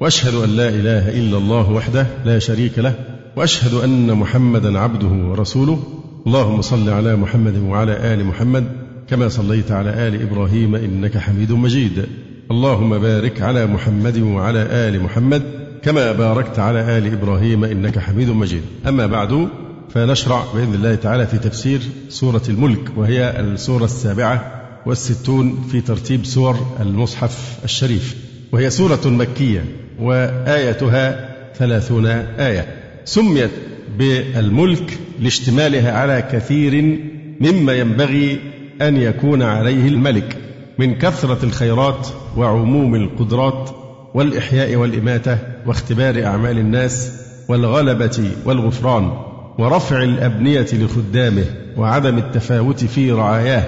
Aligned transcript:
وأشهد 0.00 0.34
أن 0.34 0.56
لا 0.56 0.68
إله 0.68 1.08
إلا 1.08 1.38
الله 1.38 1.70
وحده 1.70 2.06
لا 2.24 2.38
شريك 2.38 2.78
له 2.78 2.94
وأشهد 3.36 3.74
أن 3.74 4.14
محمدا 4.14 4.78
عبده 4.78 5.06
ورسوله. 5.06 5.82
اللهم 6.26 6.62
صل 6.62 6.88
على 6.88 7.16
محمد 7.16 7.58
وعلى 7.58 8.14
آل 8.14 8.24
محمد 8.24 8.64
كما 9.08 9.28
صليت 9.28 9.72
على 9.72 10.08
آل 10.08 10.22
إبراهيم 10.22 10.74
إنك 10.74 11.18
حميد 11.18 11.52
مجيد. 11.52 12.06
اللهم 12.50 12.98
بارك 12.98 13.42
على 13.42 13.66
محمد 13.66 14.18
وعلى 14.18 14.58
آل 14.58 15.02
محمد 15.02 15.42
كما 15.82 16.12
باركت 16.12 16.58
على 16.58 16.98
آل 16.98 17.12
إبراهيم 17.12 17.64
إنك 17.64 17.98
حميد 17.98 18.30
مجيد. 18.30 18.62
أما 18.88 19.06
بعد 19.06 19.48
فنشرع 19.90 20.44
بإذن 20.54 20.74
الله 20.74 20.94
تعالى 20.94 21.26
في 21.26 21.38
تفسير 21.38 21.80
سورة 22.08 22.42
الملك 22.48 22.92
وهي 22.96 23.40
السورة 23.40 23.84
السابعة 23.84 24.62
والستون 24.86 25.64
في 25.70 25.80
ترتيب 25.80 26.26
سور 26.26 26.56
المصحف 26.80 27.58
الشريف. 27.64 28.33
وهي 28.54 28.70
سورة 28.70 29.00
مكية 29.06 29.64
وآيتها 30.00 31.28
ثلاثون 31.56 32.06
آية. 32.06 32.66
سميت 33.04 33.50
بالملك 33.98 34.98
لاشتمالها 35.20 35.92
على 35.92 36.22
كثير 36.32 36.98
مما 37.40 37.72
ينبغي 37.72 38.38
أن 38.82 38.96
يكون 38.96 39.42
عليه 39.42 39.88
الملك 39.88 40.36
من 40.78 40.94
كثرة 40.94 41.44
الخيرات 41.44 42.08
وعموم 42.36 42.94
القدرات 42.94 43.70
والإحياء 44.14 44.76
والإماتة 44.76 45.38
واختبار 45.66 46.24
أعمال 46.24 46.58
الناس 46.58 47.12
والغلبة 47.48 48.30
والغفران 48.44 49.12
ورفع 49.58 50.02
الأبنية 50.02 50.66
لخدامه 50.72 51.44
وعدم 51.76 52.18
التفاوت 52.18 52.84
في 52.84 53.12
رعاياه 53.12 53.64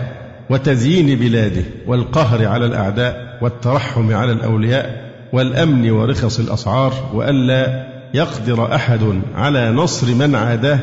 وتزيين 0.50 1.18
بلاده 1.18 1.64
والقهر 1.86 2.46
على 2.46 2.66
الأعداء 2.66 3.25
والترحم 3.42 4.14
على 4.14 4.32
الأولياء 4.32 5.12
والأمن 5.32 5.90
ورخص 5.90 6.40
الأسعار 6.40 6.92
وألا 7.14 7.86
يقدر 8.14 8.74
أحد 8.74 9.22
على 9.34 9.70
نصر 9.70 10.14
من 10.14 10.34
عاداه 10.34 10.78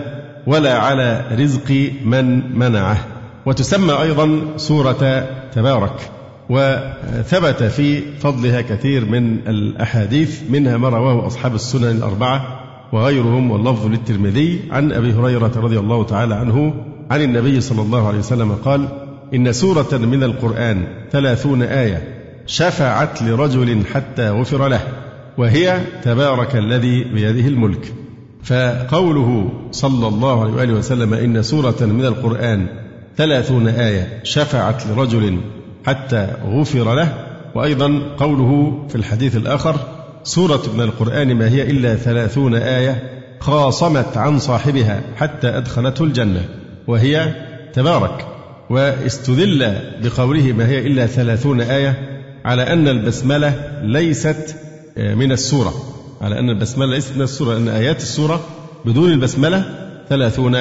ولا 0.47 0.77
على 0.77 1.21
رزق 1.31 1.91
من 2.05 2.57
منعه. 2.59 2.97
وتسمى 3.45 3.93
أيضا 4.01 4.39
سورة 4.57 5.27
تبارك 5.53 6.11
وثبت 6.49 7.63
في 7.63 8.01
فضلها 8.19 8.61
كثير 8.61 9.05
من 9.05 9.37
الأحاديث 9.47 10.41
منها 10.49 10.77
ما 10.77 10.89
رواه 10.89 11.27
أصحاب 11.27 11.55
السنن 11.55 11.97
الأربعة 11.97 12.59
وغيرهم 12.93 13.51
واللفظ 13.51 13.85
للترمذي 13.87 14.59
عن 14.71 14.91
أبي 14.91 15.13
هريرة 15.13 15.51
رضي 15.55 15.79
الله 15.79 16.03
تعالى 16.03 16.35
عنه 16.35 16.73
عن 17.11 17.21
النبي 17.21 17.61
صلى 17.61 17.81
الله 17.81 18.07
عليه 18.07 18.19
وسلم 18.19 18.51
قال 18.51 18.87
إن 19.33 19.51
سورة 19.51 19.97
من 19.97 20.23
القرآن 20.23 20.87
ثلاثون 21.11 21.61
آية 21.61 22.12
شفعت 22.45 23.21
لرجل 23.21 23.85
حتى 23.93 24.29
غفر 24.29 24.67
له 24.67 24.81
وهي 25.37 25.81
تبارك 26.03 26.55
الذي 26.55 27.03
بيده 27.03 27.47
الملك. 27.47 27.93
فقوله 28.43 29.49
صلى 29.71 30.07
الله 30.07 30.41
عليه 30.43 30.53
وآله 30.53 30.73
وسلم 30.73 31.13
إن 31.13 31.43
سورة 31.43 31.75
من 31.81 32.05
القرآن 32.05 32.67
ثلاثون 33.17 33.67
آية 33.67 34.19
شفعت 34.23 34.87
لرجل 34.87 35.39
حتى 35.85 36.27
غفر 36.45 36.95
له 36.95 37.13
وأيضا 37.55 38.01
قوله 38.17 38.83
في 38.89 38.95
الحديث 38.95 39.35
الآخر 39.35 39.75
سورة 40.23 40.61
من 40.73 40.81
القرآن 40.81 41.35
ما 41.35 41.49
هي 41.49 41.71
إلا 41.71 41.95
ثلاثون 41.95 42.55
آية 42.55 43.03
خاصمت 43.39 44.17
عن 44.17 44.39
صاحبها 44.39 45.01
حتى 45.17 45.47
أدخلته 45.47 46.03
الجنة 46.03 46.45
وهي 46.87 47.33
تبارك 47.73 48.27
واستدل 48.69 49.75
بقوله 50.03 50.51
ما 50.51 50.67
هي 50.67 50.87
إلا 50.87 51.05
ثلاثون 51.05 51.61
آية 51.61 52.12
على 52.45 52.73
أن 52.73 52.87
البسملة 52.87 53.79
ليست 53.83 54.55
من 54.97 55.31
السورة. 55.31 55.73
على 56.21 56.39
أن 56.39 56.49
البسملة 56.49 56.89
ليست 56.89 57.15
من 57.15 57.21
السورة 57.21 57.53
لأن 57.53 57.67
آيات 57.67 57.97
السورة 57.97 58.41
بدون 58.85 59.11
البسملة 59.11 59.65
ثلاثون 60.09 60.55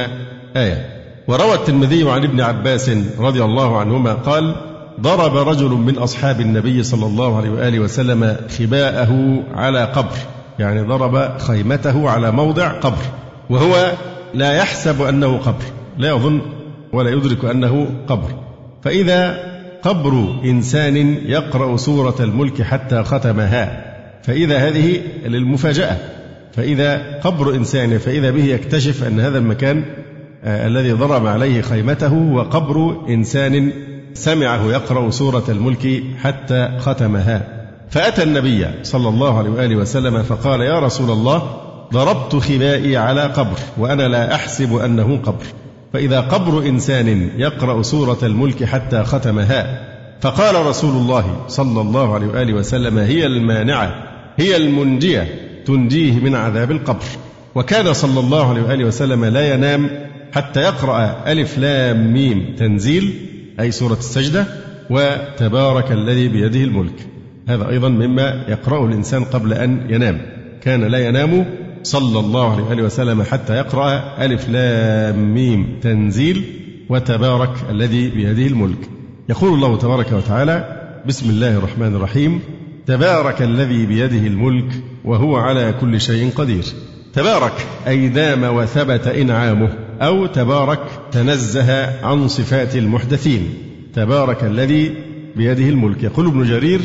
آية. 0.57 1.03
وروى 1.29 1.55
الترمذي 1.55 2.11
عن 2.11 2.25
ابن 2.25 2.41
عباس 2.41 2.91
رضي 3.19 3.45
الله 3.45 3.79
عنهما 3.79 4.13
قال 4.13 4.55
ضرب 5.01 5.49
رجل 5.49 5.71
من 5.71 5.99
أصحاب 5.99 6.41
النبي 6.41 6.83
صلى 6.83 7.07
الله 7.07 7.37
عليه 7.37 7.51
وآله 7.51 7.81
وسلم 7.81 8.37
خباءه 8.59 9.43
على 9.55 9.85
قبر. 9.85 10.17
يعني 10.59 10.81
ضرب 10.83 11.39
خيمته 11.39 12.11
على 12.11 12.31
موضع 12.31 12.69
قبر. 12.69 13.03
وهو 13.51 13.93
لا 14.35 14.53
يحسب 14.53 15.03
أنه 15.03 15.39
قبر 15.39 15.65
لا 15.99 16.09
يظن 16.09 16.41
ولا 16.93 17.11
يدرك 17.11 17.45
أنه 17.45 17.87
قبر. 18.07 18.29
فإذا 18.83 19.52
قبر 19.83 20.41
إنسان 20.45 20.97
يقرأ 21.27 21.77
سورة 21.77 22.17
الملك 22.21 22.63
حتى 22.63 23.03
ختمها 23.03 23.93
فإذا 24.23 24.59
هذه 24.69 25.01
للمفاجأة. 25.27 25.97
فإذا 26.53 27.19
قبر 27.25 27.55
إنسان 27.55 27.99
فإذا 27.99 28.31
به 28.31 28.45
يكتشف 28.45 29.05
أن 29.05 29.21
هذا 29.21 29.39
المكان 29.39 29.85
آه 30.45 30.67
الذي 30.67 30.93
ضرب 30.93 31.27
عليه 31.27 31.63
خيمته 31.63 32.07
هو 32.07 32.43
قبر 32.43 33.07
إنسان 33.09 33.73
سمعه 34.15 34.73
يقرأ 34.73 35.11
سورة 35.11 35.45
الملك 35.49 36.03
حتى 36.23 36.69
ختمها. 36.79 37.69
فأتى 37.91 38.23
النبي 38.23 38.67
صلى 38.83 39.09
الله 39.09 39.39
عليه 39.39 39.51
وآله 39.51 39.77
وسلم 39.77 40.23
فقال 40.23 40.61
يا 40.61 40.81
رسول 40.81 41.11
الله 41.11 41.57
ضربت 41.93 42.37
خبائي 42.37 42.97
على 42.97 43.23
قبر 43.23 43.59
وأنا 43.79 44.09
لا 44.09 44.35
أحسب 44.35 44.77
أنه 44.77 45.19
قبر. 45.23 45.45
فإذا 45.93 46.21
قبر 46.21 46.67
إنسان 46.69 47.31
يقرأ 47.37 47.83
سورة 47.83 48.19
الملك 48.23 48.65
حتى 48.65 49.05
ختمها 49.05 49.89
فقال 50.21 50.67
رسول 50.67 50.97
الله 50.97 51.45
صلى 51.49 51.81
الله 51.81 52.15
عليه 52.15 52.27
وآله 52.27 52.55
وسلم 52.55 52.99
هي 52.99 53.27
المانعة 53.27 53.95
هي 54.37 54.57
المنجية 54.57 55.29
تنجيه 55.65 56.13
من 56.13 56.35
عذاب 56.35 56.71
القبر. 56.71 57.05
وكان 57.55 57.93
صلى 57.93 58.21
الله 58.21 58.51
عليه 58.51 58.63
وآله 58.63 58.85
وسلم 58.85 59.25
لا 59.25 59.55
ينام 59.55 59.91
حتى 60.33 60.61
يقرأ 60.61 61.25
ألف 61.27 61.59
لام 61.59 62.13
ميم 62.13 62.55
تنزيل 62.59 63.15
أي 63.61 63.71
سورة 63.71 63.99
السجدة 63.99 64.47
وتبارك 64.91 65.93
الذي 65.93 66.29
بيده 66.29 66.61
الملك. 66.61 67.07
هذا 67.49 67.69
أيضا 67.69 67.89
مما 67.89 68.45
يقرأه 68.49 68.87
الإنسان 68.87 69.25
قبل 69.25 69.53
أن 69.53 69.87
ينام. 69.91 70.21
كان 70.61 70.85
لا 70.85 70.99
ينام 71.09 71.47
صلى 71.83 72.21
الله 72.21 72.53
عليه 72.53 72.63
وآله 72.63 72.83
وسلم 72.83 73.23
حتى 73.23 73.57
يقرأ 73.57 74.03
ألف 74.25 74.49
لام 74.49 75.35
ميم 75.35 75.79
تنزيل 75.83 76.45
وتبارك 76.89 77.51
الذي 77.71 78.11
بيده 78.11 78.47
الملك. 78.47 78.79
يقول 79.29 79.55
الله 79.55 79.79
تبارك 79.79 80.13
وتعالى 80.13 80.83
بسم 81.07 81.31
الله 81.31 81.57
الرحمن 81.57 81.95
الرحيم. 81.95 82.41
تبارك 82.87 83.43
الذي 83.43 83.87
بيده 83.87 84.27
الملك 84.27 84.73
وهو 85.05 85.37
على 85.37 85.75
كل 85.81 86.01
شيء 86.01 86.31
قدير. 86.31 86.65
تبارك 87.13 87.53
أي 87.87 88.09
دام 88.09 88.43
وثبت 88.43 89.07
إنعامه 89.07 89.73
أو 90.01 90.27
تبارك 90.27 90.81
تنزه 91.13 92.05
عن 92.07 92.29
صفات 92.29 92.77
المحدثين. 92.77 93.55
تبارك 93.95 94.45
الذي 94.45 94.95
بيده 95.37 95.69
الملك. 95.69 96.03
يقول 96.03 96.27
ابن 96.27 96.45
جرير 96.45 96.81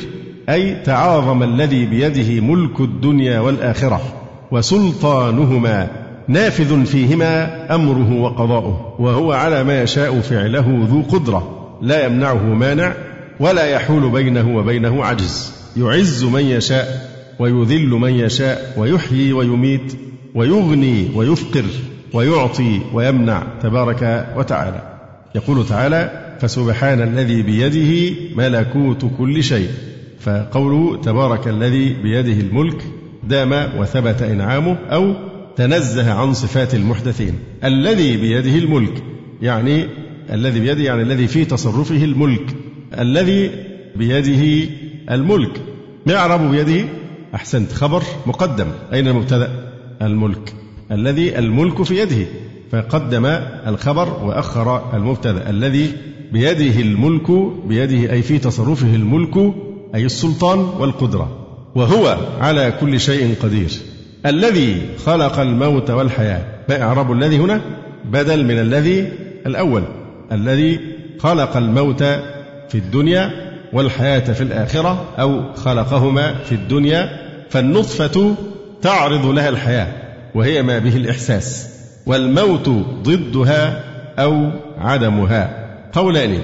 أي 0.50 0.76
تعاظم 0.76 1.44
الذي 1.44 1.86
بيده 1.86 2.42
ملك 2.42 2.82
الدنيا 2.82 3.40
والآخرة. 3.40 4.27
وسلطانهما 4.52 5.88
نافذ 6.28 6.86
فيهما 6.86 7.76
أمره 7.76 8.22
وقضاؤه 8.22 8.96
وهو 9.00 9.32
على 9.32 9.64
ما 9.64 9.82
يشاء 9.82 10.20
فعله 10.20 10.88
ذو 10.90 11.02
قدرة 11.02 11.78
لا 11.82 12.06
يمنعه 12.06 12.54
مانع 12.54 12.94
ولا 13.40 13.66
يحول 13.66 14.10
بينه 14.10 14.58
وبينه 14.58 15.06
عجز. 15.06 15.54
يعز 15.78 16.24
من 16.24 16.42
يشاء 16.42 17.10
ويذل 17.40 17.90
من 17.90 18.12
يشاء 18.12 18.74
ويحيي 18.78 19.34
ويميت 19.34 19.94
ويغني 20.36 21.08
ويفقر 21.16 21.66
ويعطي 22.14 22.82
ويمنع 22.94 23.44
تبارك 23.62 24.34
وتعالى. 24.38 24.82
يقول 25.36 25.66
تعالى 25.66 26.28
فسبحان 26.40 27.02
الذي 27.02 27.42
بيده 27.42 28.16
ملكوت 28.36 29.06
كل 29.18 29.44
شيء 29.44 29.70
فقوله 30.20 31.02
تبارك 31.02 31.48
الذي 31.48 31.94
بيده 31.94 32.42
الملك 32.42 32.84
دام 33.24 33.80
وثبت 33.80 34.22
إنعامه 34.22 34.78
أو 34.90 35.14
تنزه 35.56 36.14
عن 36.14 36.34
صفات 36.34 36.76
المحدثين. 36.76 37.34
الذي 37.64 38.18
بيده 38.18 38.56
الملك 38.58 39.04
يعني 39.42 39.86
الذي 40.32 40.60
بيده 40.60 40.84
يعني 40.84 41.02
الذي 41.02 41.28
في 41.28 41.46
تصرفه 41.46 42.04
الملك. 42.04 42.56
الذي 43.00 43.52
بيده 43.96 44.70
الملك. 45.12 45.62
ما 46.06 46.36
بيده؟ 46.52 46.86
أحسنت. 47.36 47.72
خبر 47.72 48.04
مقدم. 48.26 48.68
أين 48.94 49.08
المبتدأ؟ 49.08 49.72
الملك. 50.02 50.54
الذي 50.92 51.40
الملك 51.40 51.84
في 51.84 52.00
يده. 52.00 52.26
فقدم 52.72 53.26
الخبر 53.68 54.24
وأخر 54.24 54.96
المبتدأ. 54.96 55.50
الذي 55.50 55.92
بيده 56.32 56.82
الملك 56.82 57.32
بيده 57.68 58.14
أي 58.14 58.22
في 58.22 58.40
تصرفه 58.40 58.96
الملك 58.96 59.54
أي 59.96 60.06
السلطان 60.06 60.60
والقدرة. 60.60 61.37
وهو 61.78 62.18
على 62.40 62.74
كل 62.80 63.00
شيء 63.00 63.36
قدير. 63.44 63.70
الذي 64.26 64.82
خلق 65.06 65.40
الموت 65.40 65.90
والحياة. 65.90 66.42
ما 66.70 66.82
إعراب 66.82 67.12
الذي 67.12 67.38
هنا؟ 67.38 67.62
بدل 68.06 68.46
من 68.46 68.60
الذي 68.60 69.12
الأول. 69.46 69.84
الذي 70.32 70.80
خلق 71.20 71.58
الموت 71.58 72.04
في 72.70 72.76
الدنيا 72.76 73.32
والحياة 73.74 74.20
في 74.20 74.42
الآخرة 74.42 75.06
أو 75.20 75.54
خلقهما 75.54 76.34
في 76.34 76.52
الدنيا. 76.52 77.10
فالنطفة 77.50 78.36
تعرض 78.82 79.26
لها 79.26 79.50
الحياة 79.50 79.88
وهي 80.36 80.64
ما 80.64 80.80
به 80.80 80.96
الإحساس. 80.96 81.70
والموت 82.06 82.70
ضدها 83.04 83.84
أو 84.20 84.52
عدمها. 84.78 85.68
قولان. 85.94 86.38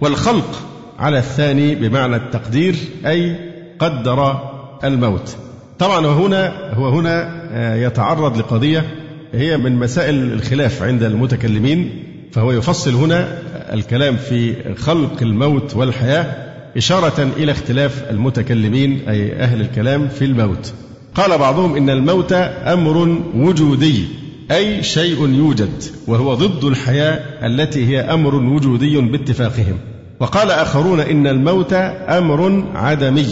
والخلق 0.00 0.62
على 0.98 1.18
الثاني 1.18 1.74
بمعنى 1.74 2.16
التقدير 2.16 2.74
أي 3.06 3.36
قدر 3.78 4.49
الموت. 4.84 5.36
طبعا 5.78 6.06
هنا 6.06 6.72
هو 6.74 6.88
هنا 6.88 7.40
آه، 7.52 7.74
يتعرض 7.74 8.38
لقضية 8.38 8.84
هي 9.32 9.56
من 9.56 9.76
مسائل 9.76 10.32
الخلاف 10.32 10.82
عند 10.82 11.02
المتكلمين 11.02 12.04
فهو 12.32 12.52
يفصل 12.52 12.94
هنا 12.94 13.38
الكلام 13.72 14.16
في 14.16 14.54
خلق 14.74 15.22
الموت 15.22 15.76
والحياة 15.76 16.50
إشارة 16.76 17.28
إلى 17.36 17.52
اختلاف 17.52 18.10
المتكلمين 18.10 19.08
أي 19.08 19.32
أهل 19.32 19.60
الكلام 19.60 20.08
في 20.08 20.24
الموت. 20.24 20.72
قال 21.14 21.38
بعضهم 21.38 21.76
إن 21.76 21.90
الموت 21.90 22.32
أمر 22.32 23.18
وجودي 23.34 24.04
أي 24.50 24.82
شيء 24.82 25.28
يوجد 25.28 25.82
وهو 26.06 26.34
ضد 26.34 26.64
الحياة 26.64 27.46
التي 27.46 27.86
هي 27.86 28.00
أمر 28.00 28.34
وجودي 28.34 29.00
باتفاقهم. 29.00 29.78
وقال 30.20 30.50
آخرون 30.50 31.00
إن 31.00 31.26
الموت 31.26 31.72
أمر 31.72 32.64
عدمي. 32.74 33.26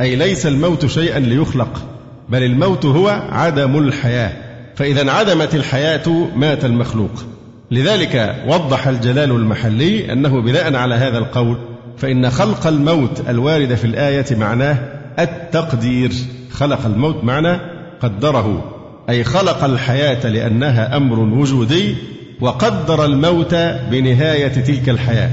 أي 0.00 0.16
ليس 0.16 0.46
الموت 0.46 0.86
شيئا 0.86 1.18
ليخلق 1.18 1.82
بل 2.28 2.42
الموت 2.42 2.86
هو 2.86 3.08
عدم 3.30 3.78
الحياة. 3.78 4.32
فإذا 4.76 5.02
انعدمت 5.02 5.54
الحياة 5.54 6.08
مات 6.36 6.64
المخلوق. 6.64 7.24
لذلك 7.70 8.44
وضح 8.48 8.88
الجلال 8.88 9.30
المحلي 9.30 10.12
أنه 10.12 10.40
بناء 10.40 10.74
على 10.74 10.94
هذا 10.94 11.18
القول 11.18 11.56
فإن 11.98 12.30
خلق 12.30 12.66
الموت 12.66 13.22
الوارد 13.28 13.74
في 13.74 13.84
الآية 13.84 14.26
معناه 14.36 14.78
التقدير. 15.18 16.12
خلق 16.52 16.86
الموت 16.86 17.24
معنى 17.24 17.58
قدره 18.00 18.74
أي 19.08 19.24
خلق 19.24 19.64
الحياة 19.64 20.26
لأنها 20.26 20.96
أمر 20.96 21.18
وجودي 21.18 21.94
وقدر 22.40 23.04
الموت 23.04 23.54
بنهاية 23.90 24.48
تلك 24.48 24.88
الحياة. 24.88 25.30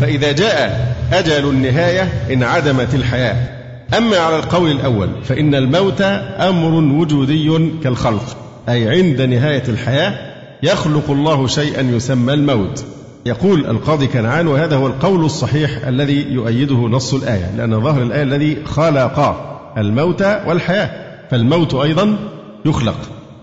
فإذا 0.00 0.32
جاء 0.32 0.96
أجل 1.12 1.50
النهاية 1.50 2.12
انعدمت 2.32 2.94
الحياة. 2.94 3.57
أما 3.96 4.16
على 4.16 4.36
القول 4.36 4.70
الأول 4.70 5.08
فإن 5.24 5.54
الموت 5.54 6.00
أمر 6.00 6.74
وجودي 6.74 7.70
كالخلق 7.82 8.36
أي 8.68 8.88
عند 8.88 9.22
نهاية 9.22 9.62
الحياة 9.68 10.18
يخلق 10.62 11.10
الله 11.10 11.46
شيئا 11.46 11.80
يسمى 11.80 12.32
الموت. 12.34 12.84
يقول 13.26 13.66
القاضي 13.66 14.06
كنعان 14.06 14.46
وهذا 14.46 14.76
هو 14.76 14.86
القول 14.86 15.24
الصحيح 15.24 15.86
الذي 15.86 16.26
يؤيده 16.32 16.76
نص 16.76 17.14
الآية 17.14 17.50
لأن 17.56 17.80
ظاهر 17.80 18.02
الآية 18.02 18.22
الذي 18.22 18.64
خلق 18.64 19.36
الموت 19.78 20.22
والحياة 20.22 20.90
فالموت 21.30 21.74
أيضا 21.74 22.16
يخلق. 22.64 22.98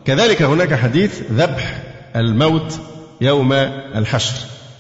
كذلك 0.06 0.42
هناك 0.42 0.74
حديث 0.74 1.22
ذبح 1.32 1.84
الموت 2.16 2.80
يوم 3.22 3.54
الحشر 3.96 4.34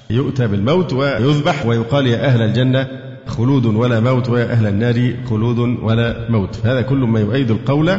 يؤتى 0.09 0.47
بالموت 0.47 0.93
ويذبح 0.93 1.65
ويقال 1.65 2.07
يا 2.07 2.25
أهل 2.25 2.41
الجنة 2.41 2.87
خلود 3.27 3.65
ولا 3.65 3.99
موت 3.99 4.29
ويا 4.29 4.51
أهل 4.51 4.67
النار 4.67 5.13
خلود 5.29 5.59
ولا 5.59 6.15
موت. 6.29 6.59
هذا 6.63 6.81
كل 6.81 6.97
ما 6.97 7.19
يؤيد 7.19 7.51
القول 7.51 7.97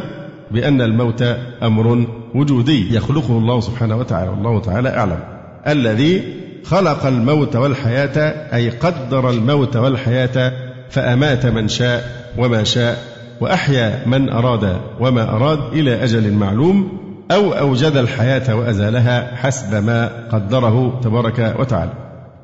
بأن 0.51 0.81
الموت 0.81 1.21
أمر 1.63 2.05
وجودي 2.35 2.95
يخلقه 2.95 3.37
الله 3.37 3.59
سبحانه 3.59 3.97
وتعالى 3.97 4.29
والله 4.29 4.59
تعالى 4.59 4.89
أعلم. 4.89 5.19
الذي 5.67 6.23
خلق 6.63 7.05
الموت 7.05 7.55
والحياة 7.55 8.17
أي 8.55 8.69
قدر 8.69 9.29
الموت 9.29 9.75
والحياة 9.75 10.53
فأمات 10.89 11.45
من 11.45 11.67
شاء 11.67 12.27
وما 12.37 12.63
شاء 12.63 13.03
وأحيا 13.41 14.03
من 14.07 14.29
أراد 14.29 14.77
وما 14.99 15.29
أراد 15.29 15.59
إلى 15.73 16.03
أجل 16.03 16.33
معلوم 16.33 16.97
أو 17.31 17.51
أوجد 17.51 17.97
الحياة 17.97 18.55
وأزالها 18.55 19.35
حسب 19.35 19.83
ما 19.83 20.27
قدره 20.31 20.99
تبارك 21.03 21.55
وتعالى. 21.59 21.91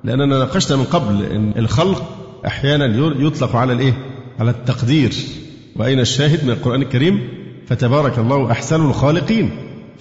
لأننا 0.04 0.38
ناقشنا 0.40 0.78
من 0.78 0.84
قبل 0.84 1.24
أن 1.24 1.54
الخلق 1.58 2.04
أحيانا 2.48 2.86
يطلق 3.20 3.56
على 3.56 3.74
الإيه؟ 3.74 3.94
على 4.40 4.52
التقدير. 4.52 5.14
وأين 5.76 6.00
الشاهد 6.00 6.44
من 6.44 6.50
القرآن 6.50 6.82
الكريم؟ 6.82 7.22
فتبارك 7.68 8.20
الله 8.20 8.52
أحسن 8.52 8.86
الخالقين. 8.86 9.50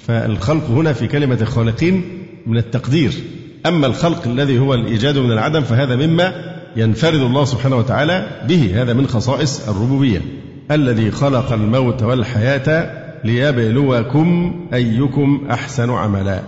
فالخلق 0.07 0.71
هنا 0.71 0.93
في 0.93 1.07
كلمة 1.07 1.39
الخالقين 1.41 2.05
من 2.47 2.57
التقدير. 2.57 3.13
أما 3.67 3.87
الخلق 3.87 4.27
الذي 4.27 4.59
هو 4.59 4.75
الإيجاد 4.75 5.19
من 5.19 5.33
العدم 5.33 5.61
فهذا 5.61 5.97
مما 5.97 6.33
ينفرد 6.77 7.21
الله 7.21 7.45
سبحانه 7.45 7.77
وتعالى 7.77 8.27
به. 8.49 8.83
هذا 8.83 8.93
من 8.93 9.07
خصائص 9.07 9.69
الربوبية. 9.69 10.21
الذي 10.71 11.11
خلق 11.11 11.53
الموت 11.53 12.03
والحياة 12.03 13.03
ليبلوكم 13.25 14.55
أيكم 14.75 15.47
أحسن 15.51 15.91
عملا. 15.91 16.43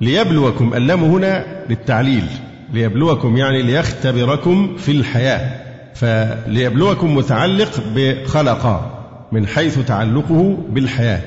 ليبلوكم 0.00 0.74
اللام 0.74 1.04
هنا 1.04 1.44
للتعليل 1.70 2.24
ليبلوكم 2.72 3.36
يعني 3.36 3.62
ليختبركم 3.62 4.76
في 4.76 4.92
الحياة. 4.92 5.60
فليبلوكم 5.94 7.16
متعلق 7.16 7.82
بخلق 7.94 8.90
من 9.32 9.46
حيث 9.46 9.78
تعلقه 9.78 10.58
بالحياة. 10.68 11.20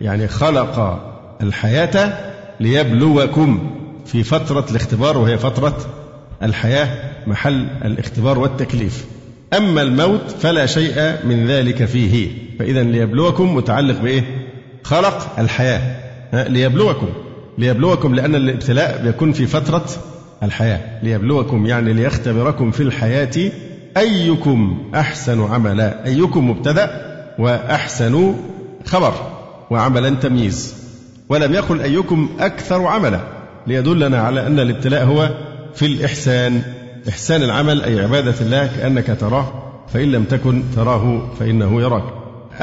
يعني 0.00 0.28
خلق 0.28 1.00
الحياة 1.42 2.14
ليبلوكم. 2.60 3.76
في 4.06 4.22
فترة 4.22 4.66
الاختبار 4.70 5.18
وهي 5.18 5.38
فترة 5.38 5.78
الحياة 6.42 6.88
محل 7.26 7.66
الاختبار 7.84 8.38
والتكليف. 8.38 9.04
أما 9.56 9.82
الموت 9.82 10.30
فلا 10.40 10.66
شيء 10.66 11.16
من 11.24 11.46
ذلك 11.46 11.84
فيه. 11.84 12.28
فإذا 12.58 12.82
ليبلوكم 12.82 13.54
متعلق 13.54 14.00
بإيه؟ 14.00 14.22
خلق 14.82 15.38
الحياة. 15.38 15.80
ليبلوكم. 16.48 17.08
ليبلوكم 17.58 18.14
لأن 18.14 18.34
الابتلاء 18.34 19.02
بيكون 19.04 19.32
في 19.32 19.46
فترة 19.46 19.86
الحياة. 20.42 20.80
ليبلوكم 21.02 21.66
يعني 21.66 21.92
ليختبركم 21.92 22.70
في 22.70 22.82
الحياة 22.82 23.50
أيكم 23.96 24.78
أحسن 24.94 25.42
عملا. 25.42 26.06
أيكم 26.06 26.50
مبتدأ 26.50 26.90
وأحسن 27.38 28.34
خبر 28.84 29.14
وعملا 29.70 30.10
تمييز. 30.10 30.74
ولم 31.28 31.54
يقل 31.54 31.80
أيكم 31.80 32.28
أكثر 32.40 32.86
عملا. 32.86 33.20
ليدلنا 33.66 34.18
على 34.18 34.46
أن 34.46 34.60
الابتلاء 34.60 35.04
هو 35.04 35.30
في 35.74 35.86
الإحسان. 35.86 36.62
إحسان 37.08 37.42
العمل 37.42 37.82
أي 37.82 38.00
عبادة 38.00 38.34
الله 38.40 38.66
كأنك 38.66 39.16
تراه. 39.20 39.52
فإن 39.92 40.12
لم 40.12 40.24
تكن 40.24 40.62
تراه 40.76 41.32
فإنه 41.38 41.80
يراك. 41.82 42.04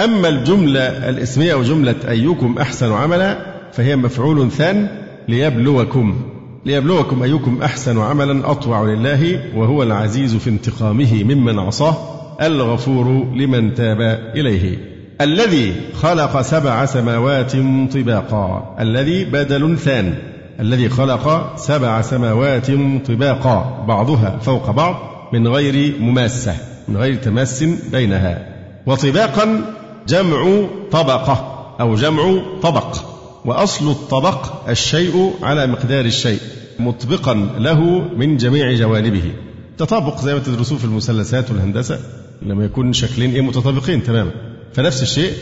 أما 0.03 0.29
الجملة 0.29 1.09
الإسمية 1.09 1.55
وجملة 1.55 1.95
أيكم 2.09 2.55
أحسن 2.61 2.91
عملا 2.91 3.37
فهي 3.73 3.95
مفعول 3.95 4.51
ثان 4.51 4.87
ليبلوكم. 5.27 6.36
ليبلوكم 6.67 7.23
أيكم 7.23 7.61
أحسن 7.63 7.99
عملا 7.99 8.51
أطوع 8.51 8.83
لله 8.83 9.41
وهو 9.55 9.83
العزيز 9.83 10.35
في 10.35 10.49
انتقامه 10.49 11.23
ممن 11.23 11.59
عصاه 11.59 11.95
الغفور 12.41 13.05
لمن 13.35 13.73
تاب 13.73 14.01
إليه. 14.35 14.77
الذي 15.21 15.73
خلق 16.01 16.41
سبع 16.41 16.85
سماوات 16.85 17.51
طباقا. 17.93 18.75
الذي 18.79 19.25
بدل 19.25 19.77
ثان. 19.77 20.15
الذي 20.59 20.89
خلق 20.89 21.55
سبع 21.57 22.01
سماوات 22.01 22.71
طباقا. 23.07 23.85
بعضها 23.87 24.39
فوق 24.41 24.71
بعض 24.71 24.95
من 25.33 25.47
غير 25.47 25.93
مماسة 25.99 26.55
من 26.87 26.97
غير 26.97 27.15
تماس 27.15 27.63
بينها. 27.91 28.47
وطباقا 28.85 29.61
جمع 30.07 30.65
طبقة 30.91 31.65
أو 31.79 31.95
جمع 31.95 32.41
طبق. 32.61 33.16
وأصل 33.47 33.91
الطبق 33.91 34.69
الشيء 34.69 35.33
على 35.41 35.67
مقدار 35.67 36.05
الشيء 36.05 36.39
مطبقا 36.79 37.33
له 37.59 37.79
من 38.17 38.37
جميع 38.37 38.73
جوانبه. 38.73 39.31
تطابق 39.77 40.21
زي 40.21 40.33
ما 40.33 40.39
تدرسوه 40.39 40.77
في 40.77 40.85
المثلثات 40.85 41.51
والهندسة 41.51 41.99
لما 42.41 42.65
يكون 42.65 42.93
شكلين 42.93 43.33
إيه 43.33 43.41
متطابقين 43.41 44.03
تماما. 44.03 44.31
فنفس 44.73 45.01
الشيء 45.01 45.33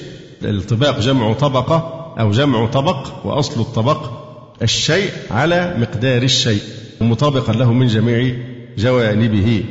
الطباق 0.43 0.99
جمع 0.99 1.33
طبقة 1.33 2.05
أو 2.19 2.31
جمع 2.31 2.65
طبق 2.65 3.25
وأصل 3.25 3.61
الطبق 3.61 4.11
الشيء 4.61 5.09
على 5.31 5.75
مقدار 5.77 6.23
الشيء 6.23 6.61
مطابقا 7.01 7.53
له 7.53 7.73
من 7.73 7.87
جميع 7.87 8.35
جوانبه. 8.77 9.63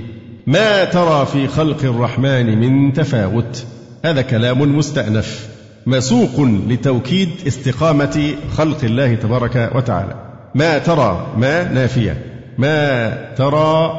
ما 0.46 0.84
ترى 0.84 1.26
في 1.26 1.48
خلق 1.48 1.84
الرحمن 1.84 2.60
من 2.60 2.92
تفاوت؟ 2.92 3.64
هذا 4.04 4.22
كلام 4.22 4.76
مستأنف. 4.78 5.53
مسوق 5.86 6.40
لتوكيد 6.68 7.30
استقامة 7.46 8.34
خلق 8.56 8.84
الله 8.84 9.14
تبارك 9.14 9.70
وتعالى. 9.74 10.14
ما 10.54 10.78
ترى 10.78 11.26
ما 11.36 11.72
نافية. 11.72 12.22
ما 12.58 13.08
ترى 13.36 13.92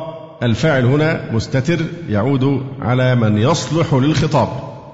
الفاعل 0.44 0.86
هنا 0.86 1.32
مستتر 1.32 1.80
يعود 2.10 2.64
على 2.82 3.16
من 3.16 3.38
يصلح 3.38 3.94
للخطاب. 3.94 4.50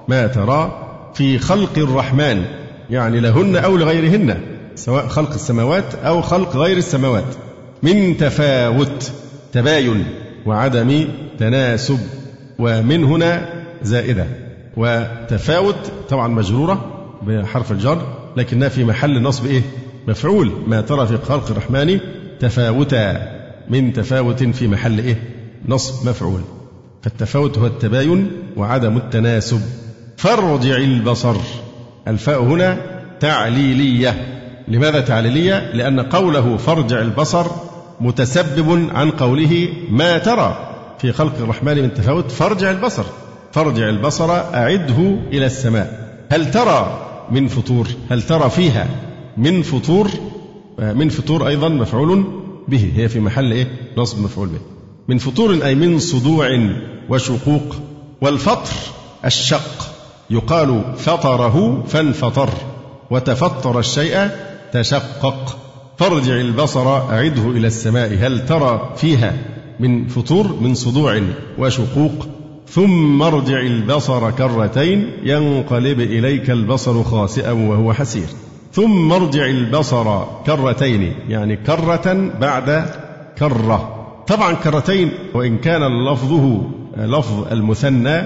ما 0.07 0.27
ترى 0.27 0.87
في 1.13 1.37
خلق 1.37 1.77
الرحمن 1.77 2.45
يعني 2.89 3.19
لهن 3.19 3.55
أو 3.55 3.77
لغيرهن 3.77 4.37
سواء 4.75 5.07
خلق 5.07 5.33
السماوات 5.33 5.95
أو 5.95 6.21
خلق 6.21 6.57
غير 6.57 6.77
السماوات. 6.77 7.35
من 7.83 8.17
تفاوت 8.17 9.11
تباين 9.53 10.05
وعدم 10.45 11.07
تناسب 11.39 11.99
ومن 12.59 13.03
هنا 13.03 13.49
زائدة. 13.83 14.25
وتفاوت 14.77 15.91
طبعا 16.09 16.27
مجرورة 16.27 16.85
بحرف 17.21 17.71
الجر 17.71 18.01
لكنها 18.37 18.69
في 18.69 18.83
محل 18.83 19.21
نصب 19.21 19.45
إيه؟ 19.45 19.61
مفعول. 20.07 20.51
ما 20.67 20.81
ترى 20.81 21.07
في 21.07 21.17
خلق 21.17 21.51
الرحمن 21.51 21.99
تفاوتا. 22.39 23.41
من 23.69 23.93
تفاوت 23.93 24.43
في 24.43 24.67
محل 24.67 24.99
إيه؟ 24.99 25.23
نصب 25.67 26.09
مفعول. 26.09 26.41
فالتفاوت 27.01 27.57
هو 27.57 27.65
التباين 27.65 28.31
وعدم 28.57 28.97
التناسب. 28.97 29.61
فارجع 30.17 30.75
البصر. 30.75 31.35
الفاء 32.07 32.43
هنا 32.43 32.77
تعليلية. 33.19 34.37
لماذا 34.67 34.99
تعليلية؟ 35.01 35.71
لأن 35.73 35.99
قوله 35.99 36.57
فارجع 36.57 37.01
البصر 37.01 37.45
متسبب 38.01 38.89
عن 38.93 39.11
قوله 39.11 39.67
ما 39.89 40.17
ترى. 40.17 40.67
في 40.99 41.11
خلق 41.11 41.33
الرحمن 41.39 41.81
من 41.81 41.93
تفاوت 41.93 42.31
فارجع 42.31 42.71
البصر. 42.71 43.03
فارجع 43.51 43.89
البصر 43.89 44.31
أعده 44.31 45.15
إلى 45.31 45.45
السماء. 45.45 46.17
هل 46.31 46.51
ترى 46.51 47.07
من 47.31 47.47
فطور؟ 47.47 47.87
هل 48.11 48.21
ترى 48.21 48.49
فيها 48.49 48.87
من 49.37 49.61
فطور؟ 49.61 50.09
من 50.79 51.09
فطور 51.09 51.47
أيضا 51.47 51.69
مفعول 51.69 52.25
به. 52.67 52.91
هي 52.95 53.09
في 53.09 53.19
محل 53.19 53.51
إيه؟ 53.51 53.67
نصب 53.97 54.21
مفعول 54.23 54.47
به. 54.47 54.59
من 55.07 55.17
فطور 55.17 55.65
أي 55.65 55.75
من 55.75 55.99
صدوع 55.99 56.47
وشقوق. 57.09 57.75
والفطر 58.21 58.73
الشق. 59.25 59.91
يقال 60.29 60.83
فطره 60.97 61.83
فانفطر. 61.87 62.49
وتفطر 63.11 63.79
الشيء 63.79 64.29
تشقق. 64.73 65.57
فارجع 65.97 66.33
البصر 66.33 66.87
أعده 66.97 67.49
إلى 67.49 67.67
السماء. 67.67 68.13
هل 68.13 68.45
ترى 68.45 68.93
فيها 68.97 69.33
من 69.79 70.07
فطور؟ 70.07 70.47
من 70.61 70.75
صدوع 70.75 71.21
وشقوق. 71.59 72.27
ثم 72.71 73.21
ارجع 73.21 73.59
البصر 73.59 74.31
كرتين 74.31 75.11
ينقلب 75.23 75.99
إليك 75.99 76.49
البصر 76.49 77.03
خاسئا 77.03 77.51
وهو 77.51 77.93
حسير. 77.93 78.27
ثم 78.73 79.11
ارجع 79.11 79.45
البصر 79.45 80.23
كرتين 80.45 81.13
يعني 81.29 81.55
كرة 81.55 82.31
بعد 82.41 82.85
كرة. 83.37 84.07
طبعا 84.27 84.53
كرتين 84.53 85.11
وإن 85.33 85.57
كان 85.57 86.07
لفظه 86.11 86.61
لفظ 86.97 87.51
المثنى 87.51 88.19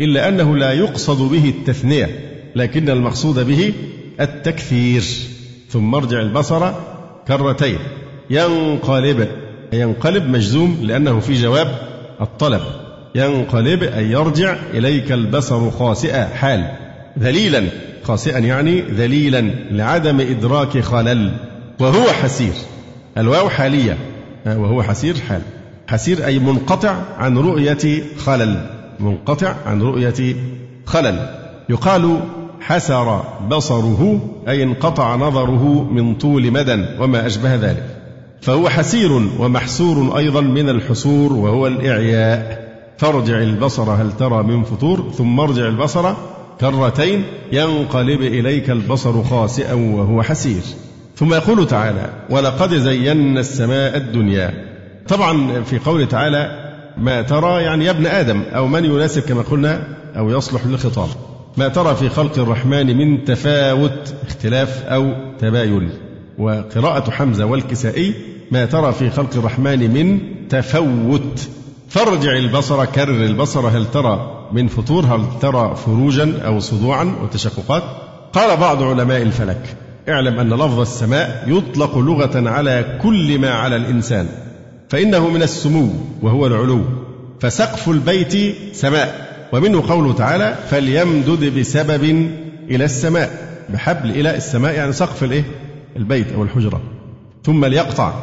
إلا 0.00 0.28
أنه 0.28 0.56
لا 0.56 0.72
يقصد 0.72 1.32
به 1.32 1.48
التثنية 1.48 2.08
لكن 2.56 2.90
المقصود 2.90 3.46
به 3.46 3.72
التكثير. 4.20 5.04
ثم 5.68 5.94
ارجع 5.94 6.20
البصر 6.20 6.72
كرتين 7.28 7.78
ينقلب 8.30 9.28
ينقلب 9.72 10.28
مجزوم 10.28 10.78
لأنه 10.82 11.20
في 11.20 11.32
جواب 11.32 11.78
الطلب. 12.20 12.62
ينقلب 13.14 13.82
أي 13.82 14.10
يرجع 14.10 14.56
إليك 14.74 15.12
البصر 15.12 15.70
خاسئا 15.70 16.24
حال. 16.24 16.70
ذليلا. 17.18 17.64
خاسئا 18.02 18.38
يعني 18.38 18.80
ذليلا 18.80 19.40
لعدم 19.70 20.20
إدراك 20.20 20.80
خلل. 20.80 21.32
وهو 21.80 22.06
حسير. 22.22 22.52
الواو 23.18 23.48
حالية. 23.48 23.96
وهو 24.46 24.82
حسير 24.82 25.14
حال. 25.28 25.40
حسير 25.86 26.26
أي 26.26 26.38
منقطع 26.38 26.94
عن 27.18 27.38
رؤية 27.38 28.02
خلل. 28.24 28.66
منقطع 29.00 29.54
عن 29.66 29.82
رؤية 29.82 30.34
خلل. 30.86 31.26
يقال 31.68 32.20
حسر 32.60 33.22
بصره 33.48 34.20
أي 34.48 34.62
انقطع 34.62 35.16
نظره 35.16 35.88
من 35.92 36.14
طول 36.14 36.50
مدى 36.50 36.84
وما 37.00 37.26
أشبه 37.26 37.54
ذلك. 37.54 37.86
فهو 38.40 38.68
حسير 38.68 39.12
ومحسور 39.38 40.18
أيضا 40.18 40.40
من 40.40 40.68
الحسور 40.68 41.32
وهو 41.32 41.66
الإعياء. 41.66 42.59
فارجع 43.00 43.38
البصر 43.38 43.82
هل 43.82 44.12
ترى 44.12 44.42
من 44.42 44.64
فطور؟ 44.64 45.10
ثم 45.10 45.40
ارجع 45.40 45.66
البصر 45.68 46.14
كرتين 46.60 47.24
ينقلب 47.52 48.20
إليك 48.22 48.70
البصر 48.70 49.22
خاسئا 49.22 49.74
وهو 49.74 50.22
حسير. 50.22 50.62
ثم 51.16 51.34
يقول 51.34 51.66
تعالى 51.66 52.10
ولقد 52.30 52.74
زينا 52.74 53.40
السماء 53.40 53.96
الدنيا. 53.96 54.54
طبعا 55.08 55.62
في 55.62 55.78
قوله 55.78 56.04
تعالى 56.04 56.72
ما 56.98 57.22
ترى 57.22 57.62
يعني 57.62 57.84
يا 57.84 57.90
ابن 57.90 58.06
آدم 58.06 58.42
أو 58.54 58.66
من 58.66 58.84
يناسب 58.84 59.22
كما 59.22 59.42
قلنا 59.42 59.88
أو 60.16 60.30
يصلح 60.30 60.66
للخطاب. 60.66 61.08
ما 61.56 61.68
ترى 61.68 61.94
في 61.94 62.08
خلق 62.08 62.38
الرحمن 62.38 62.96
من 62.96 63.24
تفاوت 63.24 64.14
اختلاف 64.28 64.84
أو 64.84 65.12
تباين. 65.38 65.90
وقراءة 66.38 67.10
حمزة 67.10 67.44
والكسائي 67.44 68.14
ما 68.50 68.64
ترى 68.64 68.92
في 68.92 69.10
خلق 69.10 69.36
الرحمن 69.36 69.90
من 69.90 70.20
تفوت. 70.48 71.48
فارجع 71.90 72.32
البصر 72.36 72.84
كرر 72.84 73.24
البصر 73.24 73.68
هل 73.68 73.86
ترى 73.90 74.46
من 74.52 74.68
فطور؟ 74.68 75.04
هل 75.04 75.24
ترى 75.40 75.76
فروجا 75.76 76.40
أو 76.46 76.60
صدوعا 76.60 77.16
وتشققات 77.22 77.82
قال 78.32 78.56
بعض 78.56 78.82
علماء 78.82 79.22
الفلك 79.22 79.76
اعلم 80.08 80.38
أن 80.38 80.48
لفظ 80.48 80.80
السماء 80.80 81.44
يطلق 81.46 81.98
لغة 81.98 82.48
على 82.48 82.98
كل 83.02 83.38
ما 83.38 83.50
على 83.50 83.76
الإنسان 83.76 84.28
فإنه 84.88 85.28
من 85.28 85.42
السمو 85.42 85.88
وهو 86.22 86.46
العلو 86.46 86.84
فسقف 87.40 87.88
البيت 87.88 88.56
سماء 88.72 89.30
ومنه 89.52 89.88
قوله 89.88 90.12
تعالى 90.12 90.54
فليمدد 90.70 91.58
بسبب 91.58 92.30
إلى 92.70 92.84
السماء 92.84 93.30
بحبل 93.68 94.10
إلى 94.10 94.36
السماء 94.36 94.74
يعني 94.74 94.92
سقف 94.92 95.24
الإيه؟ 95.24 95.44
البيت 95.96 96.32
أو 96.32 96.42
الحجرة 96.42 96.80
ثم 97.44 97.64
ليقطع 97.64 98.14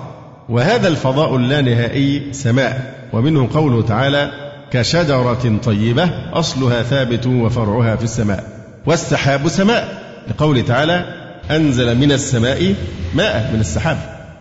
وهذا 0.49 0.87
الفضاء 0.87 1.35
اللانهائي 1.35 2.33
سماء. 2.33 2.96
ومنه 3.13 3.49
قوله 3.53 3.81
تعالى 3.81 4.31
كشجرة 4.71 5.59
طيبة 5.63 6.09
أصلها 6.33 6.83
ثابت 6.83 7.27
وفرعها 7.27 7.95
في 7.95 8.03
السماء 8.03 8.43
والسحاب 8.85 9.47
سماء 9.47 10.03
لقوله 10.29 10.61
تعالى 10.61 11.05
أنزل 11.51 11.97
من 11.97 12.11
السماء 12.11 12.75
ماء 13.15 13.51
من 13.53 13.59
السحاب 13.59 13.97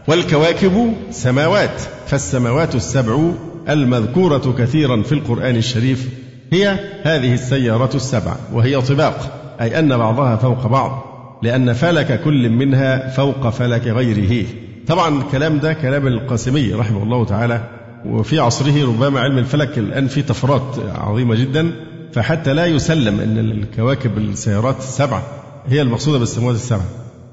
والكواكب 0.09 0.93
سماوات 1.11 1.83
فالسماوات 2.07 2.75
السبع 2.75 3.31
المذكورة 3.69 4.55
كثيرا 4.59 5.03
في 5.03 5.13
القرآن 5.13 5.57
الشريف 5.57 6.09
هي 6.53 6.79
هذه 7.03 7.35
السيارة 7.35 7.97
السبع 7.97 8.37
وهي 8.53 8.81
طباق 8.83 9.33
أي 9.61 9.79
أن 9.79 9.97
بعضها 9.97 10.37
فوق 10.37 10.67
بعض 10.67 11.03
لأن 11.43 11.73
فلك 11.73 12.21
كل 12.25 12.51
منها 12.51 13.11
فوق 13.11 13.49
فلك 13.49 13.87
غيره. 13.87 14.47
طبعا 14.87 15.23
الكلام 15.23 15.59
ده 15.59 15.73
كلام 15.73 16.07
القاسمي 16.07 16.73
رحمه 16.73 17.03
الله 17.03 17.25
تعالى 17.25 17.61
وفي 18.11 18.39
عصره 18.39 18.87
ربما 18.87 19.21
علم 19.21 19.39
الفلك 19.39 19.79
الآن 19.79 20.09
في 20.09 20.23
طفرات 20.23 20.77
عظيمة 20.95 21.35
جدا 21.35 21.73
فحتى 22.13 22.55
لا 22.55 22.67
يسلم 22.67 23.21
أن 23.21 23.39
الكواكب 23.39 24.19
السيارات 24.19 24.79
السبعة 24.79 25.23
هي 25.69 25.83
المقصودة 25.83 26.19
بالسماوات 26.19 26.57
السبعة 26.57 26.85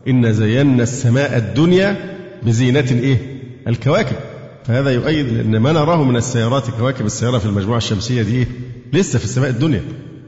إن 0.07 0.33
زينا 0.33 0.83
السماء 0.83 1.37
الدنيا 1.37 2.15
بزينة 2.43 2.85
إيه؟ 2.91 3.17
الكواكب. 3.67 4.15
فهذا 4.65 4.89
يؤيد 4.91 5.39
أن 5.39 5.57
ما 5.57 5.71
نراه 5.71 6.03
من 6.03 6.15
السيارات 6.15 6.63
كواكب 6.79 7.05
السيارة 7.05 7.37
في 7.37 7.45
المجموعة 7.45 7.77
الشمسية 7.77 8.21
دي 8.21 8.35
إيه؟ 8.35 8.47
لسه 8.93 9.19
في 9.19 9.25
السماء 9.25 9.49
الدنيا. 9.49 9.81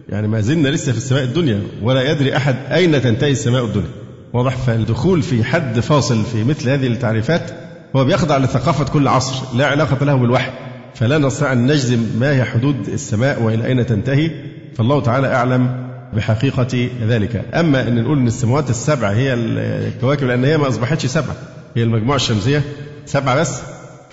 يعني 0.10 0.28
ما 0.28 0.42
زلنا 0.42 0.68
لسه 0.70 0.92
في 0.92 0.98
السماء 0.98 1.24
الدنيا 1.24 1.62
ولا 1.82 2.12
يدري 2.12 2.38
أحد 2.38 2.56
أين 2.72 3.02
تنتهي 3.02 3.32
السماء 3.32 3.66
الدنيا. 3.66 3.90
واضح 4.34 4.56
فالدخول 4.58 5.22
في 5.22 5.44
حد 5.44 5.80
فاصل 5.80 6.24
في 6.24 6.44
مثل 6.44 6.70
هذه 6.70 6.88
التعريفات 6.88 7.65
هو 7.96 8.06
بيخضع 8.06 8.38
لثقافة 8.38 8.86
كل 8.86 9.08
عصر 9.08 9.58
لا 9.58 9.68
علاقة 9.68 10.06
له 10.06 10.16
بالوحي. 10.16 10.52
فلا 10.96 11.18
نستطيع 11.18 11.54
أن 11.54 11.68
نجزم 11.68 12.06
ما 12.20 12.32
هي 12.32 12.44
حدود 12.44 12.88
السماء 12.88 13.42
وإلى 13.42 13.66
أين 13.66 13.86
تنتهي. 13.86 14.32
فالله 14.78 15.02
تعالى 15.02 15.28
أعلم 15.28 15.88
بحقيقة 16.14 16.90
ذلك. 17.08 17.46
أما 17.54 17.88
أن 17.88 18.04
نقول 18.04 18.18
أن 18.18 18.28
السماوات 18.28 18.70
السبع 18.70 19.12
هي 19.12 19.34
الكواكب 19.34 20.28
لأن 20.28 20.46
هي 20.46 20.58
ما 20.58 20.68
أصبحتش 20.68 21.06
سبعة 21.06 21.36
هي 21.76 21.84
المجموعة 21.84 22.16
الشمسية. 22.16 22.62
سبعة 23.06 23.36
بس. 23.36 23.62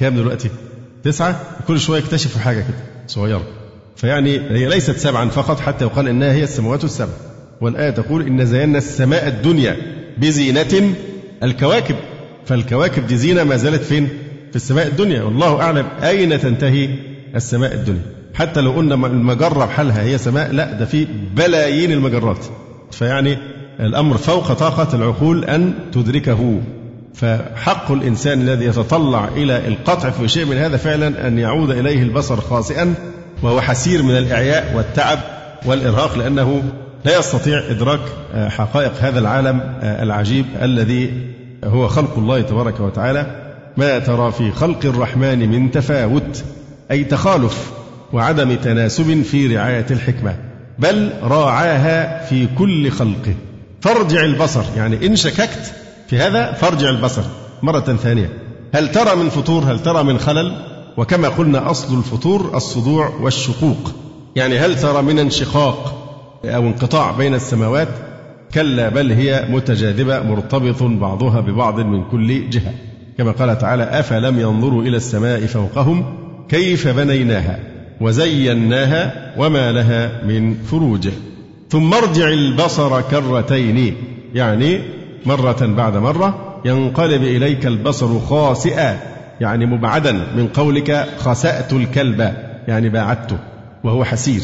كام 0.00 0.16
دلوقتي؟ 0.16 0.50
تسعة. 1.04 1.40
كل 1.68 1.80
شوية 1.80 1.98
يكتشفوا 1.98 2.40
حاجة 2.40 2.60
كده 2.60 2.78
صغيرة. 3.06 3.42
فيعني 3.96 4.40
هي 4.40 4.68
ليست 4.68 4.96
سبعا 4.96 5.28
فقط 5.28 5.60
حتى 5.60 5.84
يقال 5.84 6.08
إنها 6.08 6.32
هي 6.32 6.44
السماوات 6.44 6.84
السبع. 6.84 7.12
والآية 7.60 7.90
تقول 7.90 8.26
إن 8.26 8.46
زينا 8.46 8.78
السماء 8.78 9.28
الدنيا 9.28 9.76
بزينة 10.18 10.94
الكواكب. 11.42 11.96
فالكواكب 12.46 13.06
دي 13.06 13.16
زينة 13.16 13.44
ما 13.44 13.56
زالت 13.56 13.82
فين؟ 13.82 14.08
في 14.50 14.56
السماء 14.56 14.86
الدنيا 14.86 15.22
والله 15.22 15.60
أعلم 15.60 15.86
أين 16.02 16.40
تنتهي 16.40 16.88
السماء 17.36 17.74
الدنيا. 17.74 18.02
حتى 18.34 18.60
لو 18.60 18.72
قلنا 18.72 18.94
المجرة 18.94 19.64
بحالها 19.64 20.02
هي 20.02 20.18
سماء 20.18 20.52
لا 20.52 20.72
ده 20.72 20.84
في 20.84 21.06
بلايين 21.36 21.92
المجرات. 21.92 22.44
فيعني 22.90 23.38
الأمر 23.80 24.16
فوق 24.16 24.52
طاقة 24.52 24.96
العقول 24.96 25.44
أن 25.44 25.74
تدركه. 25.92 26.60
فحق 27.14 27.92
الإنسان 27.92 28.40
الذي 28.40 28.64
يتطلع 28.64 29.28
إلى 29.36 29.68
القطع 29.68 30.10
في 30.10 30.28
شيء 30.28 30.44
من 30.44 30.56
هذا 30.56 30.76
فعلا 30.76 31.28
أن 31.28 31.38
يعود 31.38 31.70
إليه 31.70 32.02
البصر 32.02 32.40
خاسئا 32.40 32.94
وهو 33.42 33.60
حسير 33.60 34.02
من 34.02 34.16
الإعياء 34.16 34.76
والتعب 34.76 35.18
والإرهاق 35.66 36.18
لأنه 36.18 36.62
لا 37.04 37.18
يستطيع 37.18 37.62
إدراك 37.70 38.00
حقائق 38.34 38.92
هذا 39.00 39.18
العالم 39.18 39.60
العجيب 39.82 40.46
الذي 40.62 41.12
هو 41.64 41.88
خلق 41.88 42.18
الله 42.18 42.40
تبارك 42.40 42.80
وتعالى 42.80 43.52
ما 43.76 43.98
ترى 43.98 44.32
في 44.32 44.50
خلق 44.50 44.78
الرحمن 44.84 45.48
من 45.50 45.70
تفاوت 45.70 46.44
أي 46.90 47.04
تخالف 47.04 47.72
وعدم 48.12 48.54
تناسب 48.54 49.22
في 49.22 49.56
رعاية 49.56 49.86
الحكمة 49.90 50.36
بل 50.78 51.12
راعاها 51.22 52.24
في 52.24 52.46
كل 52.58 52.90
خلقه. 52.90 53.34
فارجع 53.80 54.24
البصر 54.24 54.62
يعني 54.76 55.06
إن 55.06 55.16
شككت 55.16 55.72
في 56.08 56.18
هذا 56.18 56.52
فارجع 56.52 56.88
البصر 56.88 57.22
مرة 57.62 57.80
ثانية. 57.80 58.30
هل 58.74 58.92
ترى 58.92 59.16
من 59.16 59.28
فطور؟ 59.28 59.62
هل 59.62 59.82
ترى 59.82 60.04
من 60.04 60.18
خلل؟ 60.18 60.64
وكما 60.96 61.28
قلنا 61.28 61.70
أصل 61.70 61.98
الفطور 61.98 62.50
الصدوع 62.54 63.12
والشقوق. 63.20 63.92
يعني 64.36 64.58
هل 64.58 64.80
ترى 64.80 65.02
من 65.02 65.18
انشقاق 65.18 65.98
أو 66.44 66.62
انقطاع 66.62 67.10
بين 67.10 67.34
السماوات؟ 67.34 67.88
كلا 68.54 68.88
بل 68.88 69.12
هي 69.12 69.46
متجاذبة 69.50 70.22
مرتبط 70.22 70.82
بعضها 70.82 71.40
ببعض 71.40 71.80
من 71.80 72.04
كل 72.10 72.50
جهة. 72.50 72.74
كما 73.18 73.30
قال 73.30 73.58
تعالى 73.58 73.82
أفلم 73.82 74.40
ينظروا 74.40 74.82
إلى 74.82 74.96
السماء 74.96 75.46
فوقهم 75.46 76.04
كيف 76.48 76.88
بنيناها 76.88 77.58
وزيناها 78.00 79.32
وما 79.38 79.72
لها 79.72 80.24
من 80.24 80.54
فروج. 80.54 81.08
ثم 81.70 81.94
ارجع 81.94 82.28
البصر 82.28 83.00
كرتين 83.00 83.96
يعني 84.34 84.80
مرة 85.26 85.66
بعد 85.66 85.96
مرة 85.96 86.60
ينقلب 86.64 87.22
إليك 87.22 87.66
البصر 87.66 88.18
خاسئا 88.18 88.98
يعني 89.40 89.66
مبعدا 89.66 90.12
من 90.12 90.48
قولك 90.48 91.08
خسأت 91.18 91.72
الكلب 91.72 92.32
يعني 92.68 92.88
باعدته 92.88 93.38
وهو 93.84 94.04
حسير 94.04 94.42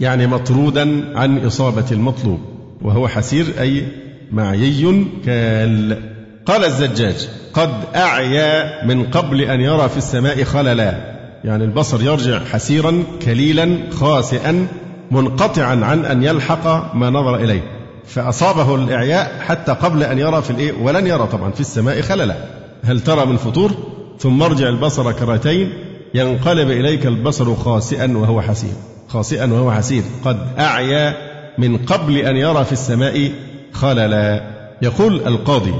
يعني 0.00 0.26
مطرودا 0.26 1.18
عن 1.18 1.38
إصابة 1.38 1.84
المطلوب. 1.92 2.51
وهو 2.84 3.08
حسير 3.08 3.46
أي 3.60 3.84
معيي 4.32 5.06
كال. 5.24 5.98
قال 6.46 6.64
الزجاج 6.64 7.28
قد 7.54 7.70
أعيا 7.96 8.84
من 8.86 9.04
قبل 9.04 9.40
أن 9.40 9.60
يرى 9.60 9.88
في 9.88 9.96
السماء 9.96 10.44
خللا. 10.44 11.12
يعني 11.44 11.64
البصر 11.64 12.02
يرجع 12.02 12.44
حسيرا 12.44 13.02
كليلا 13.24 13.78
خاسئا 13.90 14.66
منقطعا 15.10 15.84
عن 15.84 16.04
أن 16.04 16.22
يلحق 16.22 16.94
ما 16.94 17.10
نظر 17.10 17.36
إليه. 17.36 17.60
فأصابه 18.06 18.74
الإعياء 18.74 19.40
حتى 19.40 19.72
قبل 19.72 20.02
أن 20.02 20.18
يرى 20.18 20.42
في 20.42 20.50
الإيه؟ 20.50 20.72
ولن 20.82 21.06
يرى 21.06 21.26
طبعا 21.32 21.50
في 21.50 21.60
السماء 21.60 22.00
خللا. 22.00 22.36
هل 22.84 23.00
ترى 23.00 23.26
من 23.26 23.36
فطور؟ 23.36 23.72
ثم 24.18 24.42
ارجع 24.42 24.68
البصر 24.68 25.12
كرتين 25.12 25.72
ينقلب 26.14 26.70
إليك 26.70 27.06
البصر 27.06 27.54
خاسئا 27.54 28.16
وهو 28.16 28.40
حسير. 28.40 28.72
خاسئا 29.08 29.52
وهو 29.52 29.72
حسير. 29.72 30.02
قد 30.24 30.38
أعيا 30.58 31.31
من 31.58 31.76
قبل 31.76 32.16
أن 32.16 32.36
يرى 32.36 32.64
في 32.64 32.72
السماء 32.72 33.30
خللا. 33.72 34.42
يقول 34.82 35.26
القاضي 35.26 35.74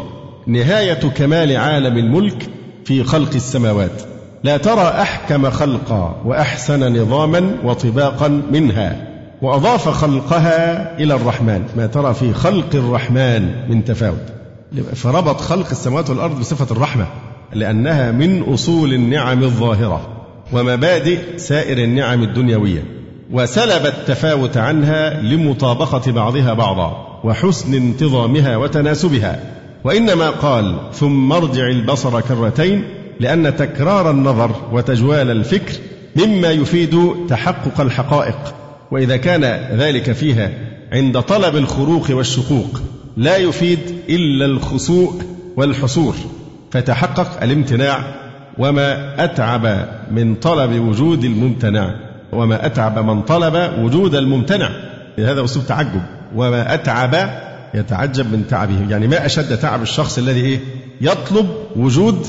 نهاية 0.46 0.94
كمال 0.94 1.56
عالم 1.56 1.98
الملك 1.98 2.48
في 2.84 3.04
خلق 3.04 3.34
السماوات. 3.34 4.02
لا 4.44 4.56
ترى 4.56 4.82
أحكم 4.82 5.50
خلقا 5.50 6.22
وأحسن 6.24 7.02
نظاما 7.02 7.54
وطباقا 7.64 8.28
منها 8.28 9.08
وأضاف 9.42 9.88
خلقها 9.88 10.98
إلى 10.98 11.14
الرحمن. 11.14 11.62
ما 11.76 11.86
ترى 11.86 12.14
في 12.14 12.32
خلق 12.32 12.74
الرحمن 12.74 13.68
من 13.68 13.84
تفاوت. 13.84 14.32
فربط 14.94 15.40
خلق 15.40 15.70
السماوات 15.70 16.10
والأرض 16.10 16.40
بصفة 16.40 16.74
الرحمة 16.74 17.06
لأنها 17.52 18.12
من 18.12 18.42
أصول 18.42 18.92
النعم 18.92 19.42
الظاهرة 19.42 20.00
ومبادئ 20.52 21.18
سائر 21.36 21.78
النعم 21.78 22.22
الدنيوية. 22.22 23.01
وسلب 23.32 23.86
التفاوت 23.86 24.56
عنها 24.56 25.20
لمطابقة 25.20 26.12
بعضها 26.12 26.52
بعضا 26.52 27.20
وحسن 27.24 27.74
انتظامها 27.74 28.56
وتناسبها. 28.56 29.40
وإنما 29.84 30.30
قال 30.30 30.76
ثم 30.92 31.32
ارجع 31.32 31.66
البصر 31.66 32.20
كرتين 32.20 32.84
لأن 33.20 33.56
تكرار 33.56 34.10
النظر 34.10 34.50
وتجوال 34.72 35.30
الفكر 35.30 35.72
مما 36.16 36.50
يفيد 36.50 36.98
تحقق 37.28 37.80
الحقائق. 37.80 38.54
وإذا 38.90 39.16
كان 39.16 39.44
ذلك 39.78 40.12
فيها 40.12 40.50
عند 40.92 41.20
طلب 41.20 41.56
الخروق 41.56 42.06
والشقوق 42.10 42.80
لا 43.16 43.36
يفيد 43.36 43.78
إلا 44.08 44.44
الخسوء 44.44 45.22
والحصور. 45.56 46.14
فتحقق 46.70 47.42
الامتناع 47.42 48.14
وما 48.58 49.24
أتعب 49.24 49.88
من 50.10 50.34
طلب 50.34 50.88
وجود 50.88 51.24
الممتنع. 51.24 52.11
وما 52.32 52.66
أتعب 52.66 52.98
من 52.98 53.22
طلب 53.22 53.72
وجود 53.78 54.14
الممتنع. 54.14 54.70
هذا 55.18 55.44
أسلوب 55.44 55.66
تعجب. 55.66 56.02
وما 56.36 56.74
أتعب 56.74 57.30
يتعجب 57.74 58.32
من 58.32 58.46
تعبه. 58.46 58.90
يعني 58.90 59.08
ما 59.08 59.26
أشد 59.26 59.58
تعب 59.58 59.82
الشخص 59.82 60.18
الذي 60.18 60.40
إيه؟ 60.40 60.60
يطلب 61.00 61.48
وجود 61.76 62.26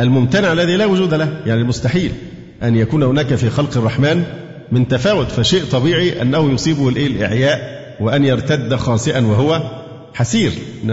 الممتنع 0.00 0.52
الذي 0.52 0.76
لا 0.76 0.86
وجود 0.86 1.14
له. 1.14 1.28
يعني 1.46 1.60
المستحيل 1.60 2.12
أن 2.62 2.76
يكون 2.76 3.02
هناك 3.02 3.34
في 3.34 3.50
خلق 3.50 3.76
الرحمن 3.76 4.22
من 4.72 4.88
تفاوت. 4.88 5.26
فشيء 5.26 5.64
طبيعي 5.64 6.22
أنه 6.22 6.52
يصيبه 6.52 6.88
الإيه؟ 6.88 7.06
الإعياء 7.06 7.76
وأن 8.00 8.24
يرتد 8.24 8.74
خاسئا 8.74 9.20
وهو 9.26 9.62
حسير. 10.14 10.52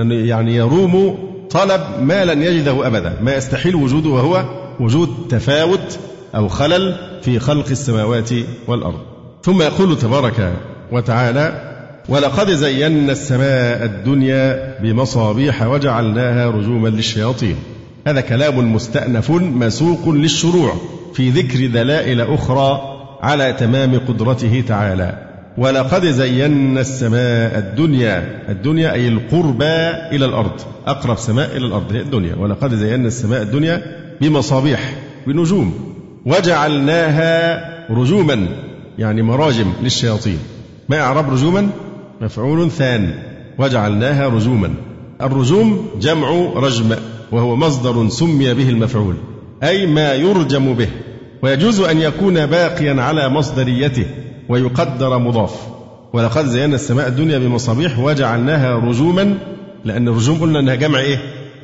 يعني 0.10 0.56
يروم 0.56 1.18
طلب 1.50 1.82
ما 2.02 2.26
لن 2.26 2.42
يجده 2.42 2.88
أبدا. 2.88 3.14
ما 3.22 3.36
يستحيل 3.36 3.76
وجوده 3.76 4.10
وهو 4.10 4.46
وجود 4.80 5.10
تفاوت 5.30 6.00
أو 6.36 6.48
خلل 6.48 6.96
في 7.22 7.40
خلق 7.40 7.70
السماوات 7.70 8.30
والأرض. 8.68 9.00
ثم 9.44 9.62
يقول 9.62 9.98
تبارك 9.98 10.54
وتعالى 10.92 11.74
ولقد 12.10 12.52
زينا 12.52 13.12
السماء 13.12 13.86
الدنيا 13.86 14.76
بمصابيح 14.82 15.64
وجعلناها 15.64 16.50
رجوما 16.50 16.90
للشياطين. 16.90 17.56
هذا 18.08 18.22
كلام 18.22 18.74
مستأنف 18.76 19.32
مسوق 19.32 20.10
للشروع 20.10 20.74
في 21.14 21.30
ذكر 21.30 21.68
دلائل 21.68 22.22
أخرى 22.22 22.82
على 23.22 23.54
تمام 23.54 24.00
قدرته 24.00 24.64
تعالى. 24.68 25.18
ولقد 25.58 26.06
زينا 26.06 26.82
السماء 26.82 27.58
الدنيا. 27.58 28.42
الدنيا 28.50 28.94
أي 28.94 29.08
القربى 29.08 29.90
إلى 30.16 30.26
الأرض 30.26 30.62
أقرب 30.88 31.18
سماء 31.18 31.58
إلى 31.58 31.66
الأرض 31.66 31.94
هي 31.94 32.02
الدنيا. 32.02 32.36
ولقد 32.36 32.76
زينا 32.76 33.08
السماء 33.08 33.42
الدنيا 33.42 33.82
بمصابيح 34.22 34.94
بنجوم. 35.28 35.93
وجعلناها 36.26 37.64
رجوما 37.90 38.48
يعني 39.00 39.22
مراجم 39.22 39.74
للشياطين. 39.84 40.40
ما 40.90 41.00
إعراب 41.00 41.34
رجوما؟ 41.34 41.70
مفعول 42.22 42.72
ثان 42.72 43.14
وجعلناها 43.60 44.28
رجوما. 44.28 44.74
الرجوم 45.22 45.88
جمع 46.02 46.30
رجم 46.56 46.96
وهو 47.32 47.56
مصدر 47.56 48.10
سمي 48.10 48.54
به 48.54 48.70
المفعول 48.70 49.16
أي 49.64 49.86
ما 49.86 50.14
يرجم 50.14 50.74
به. 50.74 50.88
ويجوز 51.42 51.80
أن 51.80 52.02
يكون 52.02 52.46
باقيا 52.46 53.02
على 53.02 53.30
مصدريته 53.30 54.06
ويقدر 54.50 55.18
مضاف. 55.18 55.56
ولقد 56.14 56.46
زينا 56.46 56.76
السماء 56.76 57.08
الدنيا 57.08 57.38
بمصابيح 57.38 58.00
وجعلناها 58.00 58.76
رجوما 58.76 59.38
لأن 59.86 60.08
الرجوم 60.08 60.42
قلنا 60.42 60.60
أنها 60.60 60.76
جمع 60.76 61.00
إيه؟ 61.00 61.18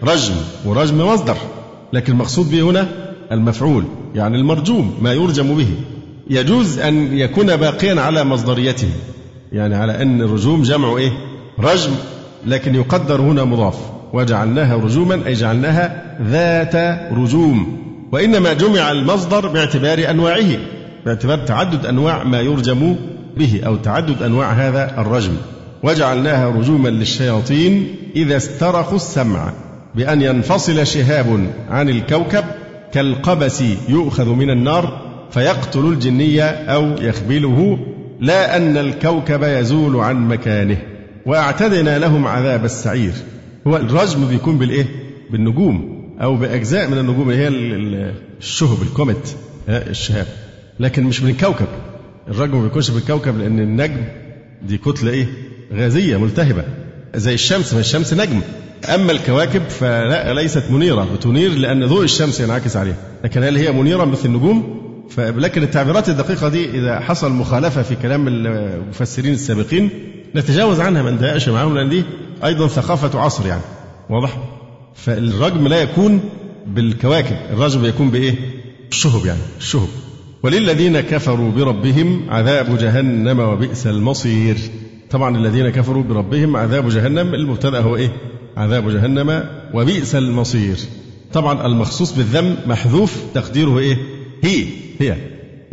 رجم 0.03 0.33
ورجم 0.65 1.07
مصدر. 1.07 1.37
لكن 1.93 2.13
المقصود 2.13 2.51
به 2.51 2.61
هنا 2.61 3.08
المفعول 3.31 3.83
يعني 4.15 4.37
المرجوم 4.37 4.97
ما 5.01 5.13
يرجم 5.13 5.57
به. 5.57 5.67
يجوز 6.29 6.79
أن 6.79 7.17
يكون 7.17 7.55
باقيا 7.55 8.01
على 8.01 8.23
مصدريته 8.23 8.89
يعني 9.51 9.75
على 9.75 10.01
أن 10.01 10.21
الرجوم 10.21 10.61
جمع 10.61 10.97
إيه؟ 10.97 11.11
رجم 11.59 11.91
لكن 12.45 12.75
يقدر 12.75 13.21
هنا 13.21 13.43
مضاف. 13.43 13.75
وجعلناها 14.13 14.75
رجوما 14.75 15.21
أي 15.27 15.33
جعلناها 15.33 16.17
ذات 16.21 16.75
رجوم. 17.13 17.79
وإنما 18.11 18.53
جمع 18.53 18.91
المصدر 18.91 19.47
باعتبار 19.47 20.09
أنواعه 20.09 20.57
باعتبار 21.05 21.37
تعدد 21.37 21.85
أنواع 21.85 22.23
ما 22.23 22.41
يرجم 22.41 22.95
به 23.37 23.61
أو 23.65 23.75
تعدد 23.75 24.23
أنواع 24.23 24.51
هذا 24.51 25.01
الرجم. 25.01 25.33
وجعلناها 25.83 26.49
رجوما 26.49 26.89
للشياطين 26.89 27.95
إذا 28.15 28.37
استرخوا 28.37 28.95
السمع 28.95 29.53
بأن 29.95 30.21
ينفصل 30.21 30.87
شهاب 30.87 31.47
عن 31.69 31.89
الكوكب 31.89 32.43
كالقبس 32.93 33.63
يؤخذ 33.89 34.29
من 34.29 34.49
النار 34.49 35.09
فيقتل 35.31 35.79
الجنية 35.85 36.43
أو 36.49 36.95
يخبله 37.01 37.79
لا 38.19 38.57
أن 38.57 38.77
الكوكب 38.77 39.43
يزول 39.43 39.95
عن 39.95 40.27
مكانه. 40.27 40.77
وأعتدنا 41.25 41.99
لهم 41.99 42.27
عذاب 42.27 42.65
السعير. 42.65 43.13
هو 43.67 43.77
الرجم 43.77 44.27
بيكون 44.27 44.57
بالإيه؟ 44.57 44.85
بالنجوم 45.31 45.99
أو 46.21 46.35
بأجزاء 46.35 46.89
من 46.89 46.97
النجوم 46.97 47.29
اللي 47.29 47.43
هي 47.43 47.47
الشهب 48.39 48.81
الكومت 48.81 49.35
الشهاب. 49.69 50.27
لكن 50.79 51.03
مش 51.03 51.23
من 51.23 51.29
الكوكب 51.29 51.67
الرجم 52.27 52.57
ما 52.57 52.63
بيكونش 52.63 52.91
بالكوكب 52.91 53.37
لأن 53.37 53.59
النجم 53.59 54.01
دي 54.67 54.77
كتلة 54.77 55.11
إيه؟ 55.11 55.27
غازية 55.73 56.17
ملتهبة. 56.17 56.63
زي 57.15 57.33
الشمس 57.33 57.73
ما 57.73 57.79
الشمس 57.79 58.13
نجم. 58.13 58.41
أما 58.95 59.11
الكواكب 59.11 59.69
فلا 59.69 60.33
ليست 60.33 60.63
منيرة 60.69 61.07
بتنير 61.15 61.51
لأن 61.51 61.85
ضوء 61.85 62.03
الشمس 62.03 62.39
ينعكس 62.39 62.75
عليها. 62.77 62.95
لكن 63.23 63.43
هل 63.43 63.57
هي 63.57 63.71
منيرة 63.71 64.05
مثل 64.05 64.25
النجوم؟ 64.25 64.79
لكن 65.17 65.63
التعبيرات 65.63 66.09
الدقيقة 66.09 66.49
دي 66.49 66.69
إذا 66.69 66.99
حصل 66.99 67.31
مخالفة 67.31 67.81
في 67.81 67.95
كلام 67.95 68.27
المفسرين 68.27 69.33
السابقين 69.33 69.89
نتجاوز 70.35 70.79
عنها 70.79 71.01
ما 71.01 71.11
ندققش 71.11 71.49
معاهم 71.49 71.75
لأن 71.77 71.89
دي 71.89 72.03
أيضا 72.45 72.67
ثقافة 72.67 73.19
عصر 73.19 73.47
يعني. 73.47 73.61
واضح؟ 74.09 74.37
فالرجم 74.95 75.67
لا 75.67 75.81
يكون 75.81 76.21
بالكواكب 76.67 77.35
الرجم 77.53 77.85
يكون 77.85 78.11
بإيه؟ 78.11 78.35
الشهب 78.91 79.25
يعني 79.25 79.39
الشهب. 79.59 79.87
وللذين 80.43 80.99
كفروا 80.99 81.51
بربهم 81.51 82.29
عذاب 82.29 82.77
جهنم 82.77 83.39
وبئس 83.39 83.87
المصير. 83.87 84.57
طبعا 85.09 85.37
الذين 85.37 85.69
كفروا 85.69 86.03
بربهم 86.03 86.57
عذاب 86.57 86.89
جهنم 86.89 87.33
المبتدأ 87.33 87.79
هو 87.79 87.95
إيه؟ 87.95 88.11
عذاب 88.57 88.89
جهنم 88.89 89.43
وبئس 89.73 90.15
المصير. 90.15 90.77
طبعا 91.33 91.65
المخصوص 91.65 92.11
بالذم 92.11 92.55
محذوف 92.67 93.17
تقديره 93.33 93.79
إيه؟ 93.79 93.97
هي 94.43 94.65
هي. 94.99 95.15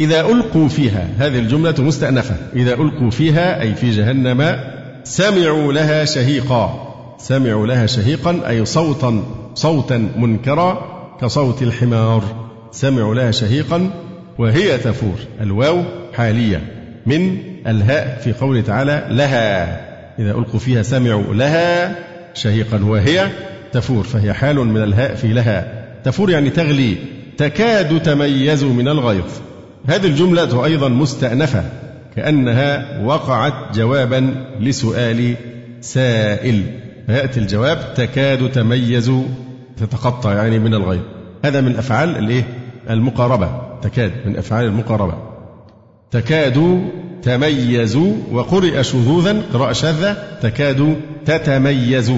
إذا 0.01 0.21
ألقوا 0.21 0.69
فيها 0.69 1.09
هذه 1.19 1.39
الجملة 1.39 1.75
مستأنفة. 1.79 2.37
إذا 2.57 2.75
ألقوا 2.75 3.11
فيها 3.11 3.63
أي 3.63 3.75
في 3.75 3.91
جهنم 3.91 4.61
سمعوا 5.05 5.73
لها 5.73 6.05
شهيقا. 6.05 6.93
سمعوا 7.19 7.67
لها 7.67 7.87
شهيقا 7.87 8.49
أي 8.49 8.65
صوتا 8.65 9.23
صوتا 9.55 10.09
منكرا 10.17 10.97
كصوت 11.21 11.63
الحمار. 11.63 12.25
سمعوا 12.73 13.15
لها 13.15 13.31
شهيقا 13.31 13.91
وهي 14.39 14.79
تفور. 14.79 15.19
الواو 15.41 15.83
حالية. 16.15 16.63
من 17.07 17.39
الهاء 17.67 18.19
في 18.21 18.33
قوله 18.33 18.61
تعالى 18.61 19.07
لها. 19.11 19.81
إذا 20.19 20.31
ألقوا 20.31 20.61
فيها 20.61 20.83
سمعوا 20.83 21.35
لها. 21.35 21.97
شهيقا 22.35 22.85
وهي 22.85 23.29
تفور 23.73 24.05
فهي 24.05 24.33
حال 24.33 24.57
من 24.57 24.83
الهاء 24.83 25.15
في 25.15 25.29
لها. 25.29 25.85
تفور 26.05 26.31
يعني 26.31 26.51
تغلي. 26.51 26.97
تكاد 27.39 28.03
تميز 28.03 28.65
من 28.65 28.89
الغيظ. 28.89 29.31
هذه 29.87 30.07
الجملة 30.07 30.65
أيضا 30.65 30.89
مستأنفة. 30.89 31.65
كأنها 32.17 33.01
وقعت 33.05 33.55
جوابا 33.75 34.35
لسؤال 34.61 35.35
سائل. 35.81 36.63
فيأتي 37.07 37.41
الجواب 37.41 37.79
تكاد 37.95 38.53
تميز 38.53 39.13
تتقطع 39.77 40.33
يعني 40.35 40.59
من 40.59 40.75
الغيظ. 40.75 41.03
هذا 41.45 41.61
من 41.61 41.77
أفعال 41.77 42.17
الإيه؟ 42.17 42.45
المقاربة. 42.91 43.63
تكاد 43.83 44.13
من 44.27 44.37
أفعال 44.37 44.65
المقاربة. 44.65 45.15
تكاد 46.11 46.83
تميز 47.27 47.97
وقرئ 48.33 48.83
شذوذا 48.83 49.43
قراءة 49.53 49.73
شاذة 49.73 50.17
تكاد 50.43 50.97
تتميز 51.27 52.13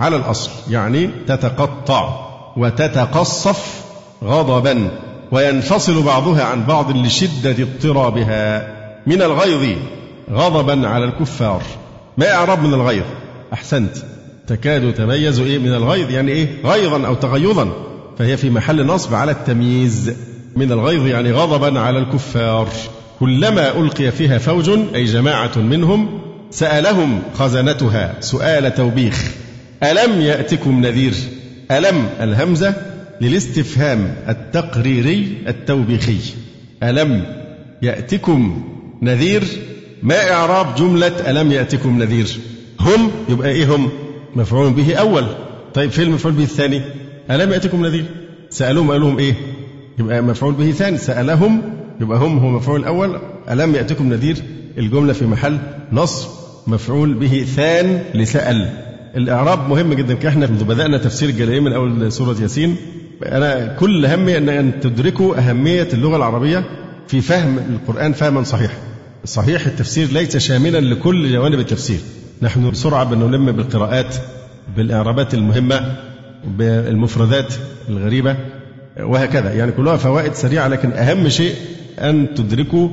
على 0.00 0.16
الأصل 0.16 0.50
يعني 0.70 1.10
تتقطع 1.26 2.30
وتتقصف 2.56 3.84
غضبا 4.24 4.90
وينفصل 5.32 6.02
بعضها 6.02 6.44
عن 6.44 6.64
بعض 6.64 6.96
لشدة 6.96 7.50
اضطرابها 7.50 8.74
من 9.06 9.22
الغيظ 9.22 9.76
غضبا 10.32 10.88
على 10.88 11.04
الكفار. 11.04 11.62
ما 12.18 12.34
إعراب 12.34 12.62
من 12.62 12.74
الغيظ؟ 12.74 13.04
أحسنت. 13.52 13.96
تكاد 14.46 14.94
تميز 14.94 15.40
إيه 15.40 15.58
من 15.58 15.74
الغيظ؟ 15.74 16.10
يعني 16.10 16.32
إيه؟ 16.32 16.48
غيظا 16.64 17.06
أو 17.06 17.14
تغيظا. 17.14 17.68
فهي 18.18 18.36
في 18.36 18.50
محل 18.50 18.86
نصب 18.86 19.14
على 19.14 19.32
التمييز. 19.32 20.14
من 20.56 20.72
الغيظ 20.72 21.06
يعني 21.06 21.32
غضبا 21.32 21.80
على 21.80 21.98
الكفار. 21.98 22.68
كلما 23.20 23.80
ألقي 23.80 24.10
فيها 24.12 24.38
فوج 24.38 24.70
أي 24.94 25.04
جماعة 25.04 25.58
منهم 25.58 26.20
سألهم 26.50 27.22
خزنتها 27.34 28.14
سؤال 28.20 28.74
توبيخ 28.74 29.30
ألم 29.82 30.20
يأتكم 30.20 30.80
نذير؟ 30.86 31.14
ألم 31.70 32.08
الهمزة 32.20 32.74
للاستفهام 33.20 34.14
التقريري 34.28 35.36
التوبيخي 35.48 36.18
ألم 36.82 37.24
يأتكم 37.82 38.64
نذير؟ 39.02 39.42
ما 40.02 40.30
إعراب 40.30 40.74
جملة 40.74 41.30
ألم 41.30 41.52
يأتكم 41.52 42.02
نذير؟ 42.02 42.38
هم 42.80 43.10
يبقى 43.28 43.48
إيه 43.48 43.74
هم؟ 43.74 43.90
مفعول 44.36 44.72
به 44.72 44.94
أول. 44.94 45.24
طيب 45.74 45.90
فين 45.90 46.04
المفعول 46.04 46.34
به 46.34 46.42
الثاني؟ 46.42 46.82
ألم 47.30 47.52
يأتكم 47.52 47.86
نذير؟ 47.86 48.04
سألوهم 48.50 48.90
قالوا 48.90 49.08
لهم 49.08 49.18
إيه؟ 49.18 49.34
يبقى 49.98 50.22
مفعول 50.22 50.54
به 50.54 50.70
ثاني 50.70 50.98
سألهم 50.98 51.79
يبقى 52.00 52.18
هم 52.18 52.38
هو 52.38 52.50
مفعول 52.50 52.84
أول 52.84 53.18
ألم 53.50 53.74
يأتكم 53.74 54.08
نذير؟ 54.08 54.36
الجملة 54.78 55.12
في 55.12 55.26
محل 55.26 55.58
نصر 55.92 56.28
مفعول 56.66 57.14
به 57.14 57.44
ثان 57.56 58.02
لسأل. 58.14 58.70
الإعراب 59.16 59.68
مهم 59.68 59.94
جدا 59.94 60.28
إحنا 60.28 60.46
بدأنا 60.46 60.98
تفسير 60.98 61.28
الجلالين 61.28 61.62
من 61.62 61.72
أول 61.72 62.12
سورة 62.12 62.36
ياسين. 62.42 62.76
أنا 63.26 63.76
كل 63.80 64.06
همي 64.06 64.38
أن 64.38 64.48
أن 64.48 64.80
تدركوا 64.80 65.36
أهمية 65.38 65.88
اللغة 65.92 66.16
العربية 66.16 66.64
في 67.08 67.20
فهم 67.20 67.58
القرآن 67.58 68.12
فهما 68.12 68.42
صحيحا 68.42 68.74
صحيح 69.24 69.66
التفسير 69.66 70.08
ليس 70.12 70.36
شاملا 70.36 70.80
لكل 70.80 71.32
جوانب 71.32 71.58
التفسير. 71.58 72.00
نحن 72.42 72.70
بسرعة 72.70 73.04
بنلم 73.04 73.52
بالقراءات 73.52 74.14
بالإعرابات 74.76 75.34
المهمة 75.34 75.96
بالمفردات 76.58 77.54
الغريبة 77.88 78.36
وهكذا. 79.00 79.52
يعني 79.52 79.72
كلها 79.72 79.96
فوائد 79.96 80.34
سريعة 80.34 80.68
لكن 80.68 80.92
أهم 80.92 81.28
شيء 81.28 81.54
أن 81.98 82.34
تدركوا 82.34 82.88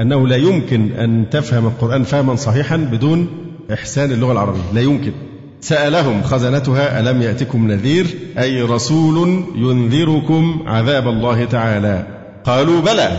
أنه 0.00 0.28
لا 0.28 0.36
يمكن 0.36 0.92
أن 0.92 1.26
تفهم 1.30 1.66
القرآن 1.66 2.02
فهما 2.02 2.36
صحيحا 2.36 2.76
بدون 2.76 3.28
إحسان 3.72 4.12
اللغة 4.12 4.32
العربية. 4.32 4.60
لا 4.74 4.80
يمكن. 4.80 5.12
سألهم 5.60 6.22
خزنتها 6.22 7.00
ألم 7.00 7.22
يأتكم 7.22 7.70
نذير؟ 7.70 8.06
أي 8.38 8.62
رسول 8.62 9.44
ينذركم 9.56 10.62
عذاب 10.66 11.08
الله 11.08 11.44
تعالى؟ 11.44 12.06
قالوا 12.44 12.80
بلى 12.80 13.10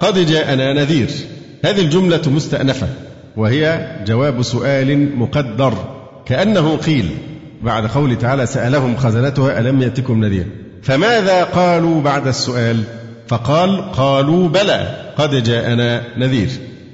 قد 0.00 0.18
جاءنا 0.18 0.72
نذير. 0.72 1.08
هذه 1.64 1.80
الجملة 1.80 2.22
مستأنفة 2.26 2.88
وهي 3.36 3.88
جواب 4.06 4.42
سؤال 4.42 5.18
مقدر. 5.18 5.74
كأنه 6.26 6.76
قيل 6.76 7.10
بعد 7.62 7.86
قوله 7.86 8.14
تعالى 8.14 8.46
سألهم 8.46 8.96
خزنتها 8.96 9.60
ألم 9.60 9.82
يأتكم 9.82 10.24
نذير؟ 10.24 10.46
فماذا 10.82 11.44
قالوا 11.44 12.00
بعد 12.00 12.26
السؤال؟ 12.26 12.76
فقال 13.28 13.92
قالوا 13.92 14.48
بلى 14.48 15.12
قد 15.18 15.42
جاءنا 15.42 16.02
نذير. 16.18 16.48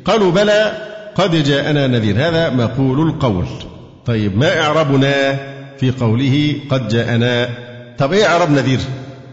قالوا 0.04 0.30
بلى 0.30 0.72
قد 1.14 1.44
جاءنا 1.44 1.86
نذير. 1.86 2.16
هذا 2.16 2.50
مقول 2.50 3.08
القول. 3.08 3.46
طيب 4.06 4.36
ما 4.36 4.60
إعرابنا 4.60 5.40
في 5.78 5.90
قوله 5.90 6.54
قد 6.70 6.88
جاءنا 6.88 7.48
طب 7.98 8.12
إيه 8.12 8.26
إعراب 8.26 8.50
نذير؟ 8.50 8.78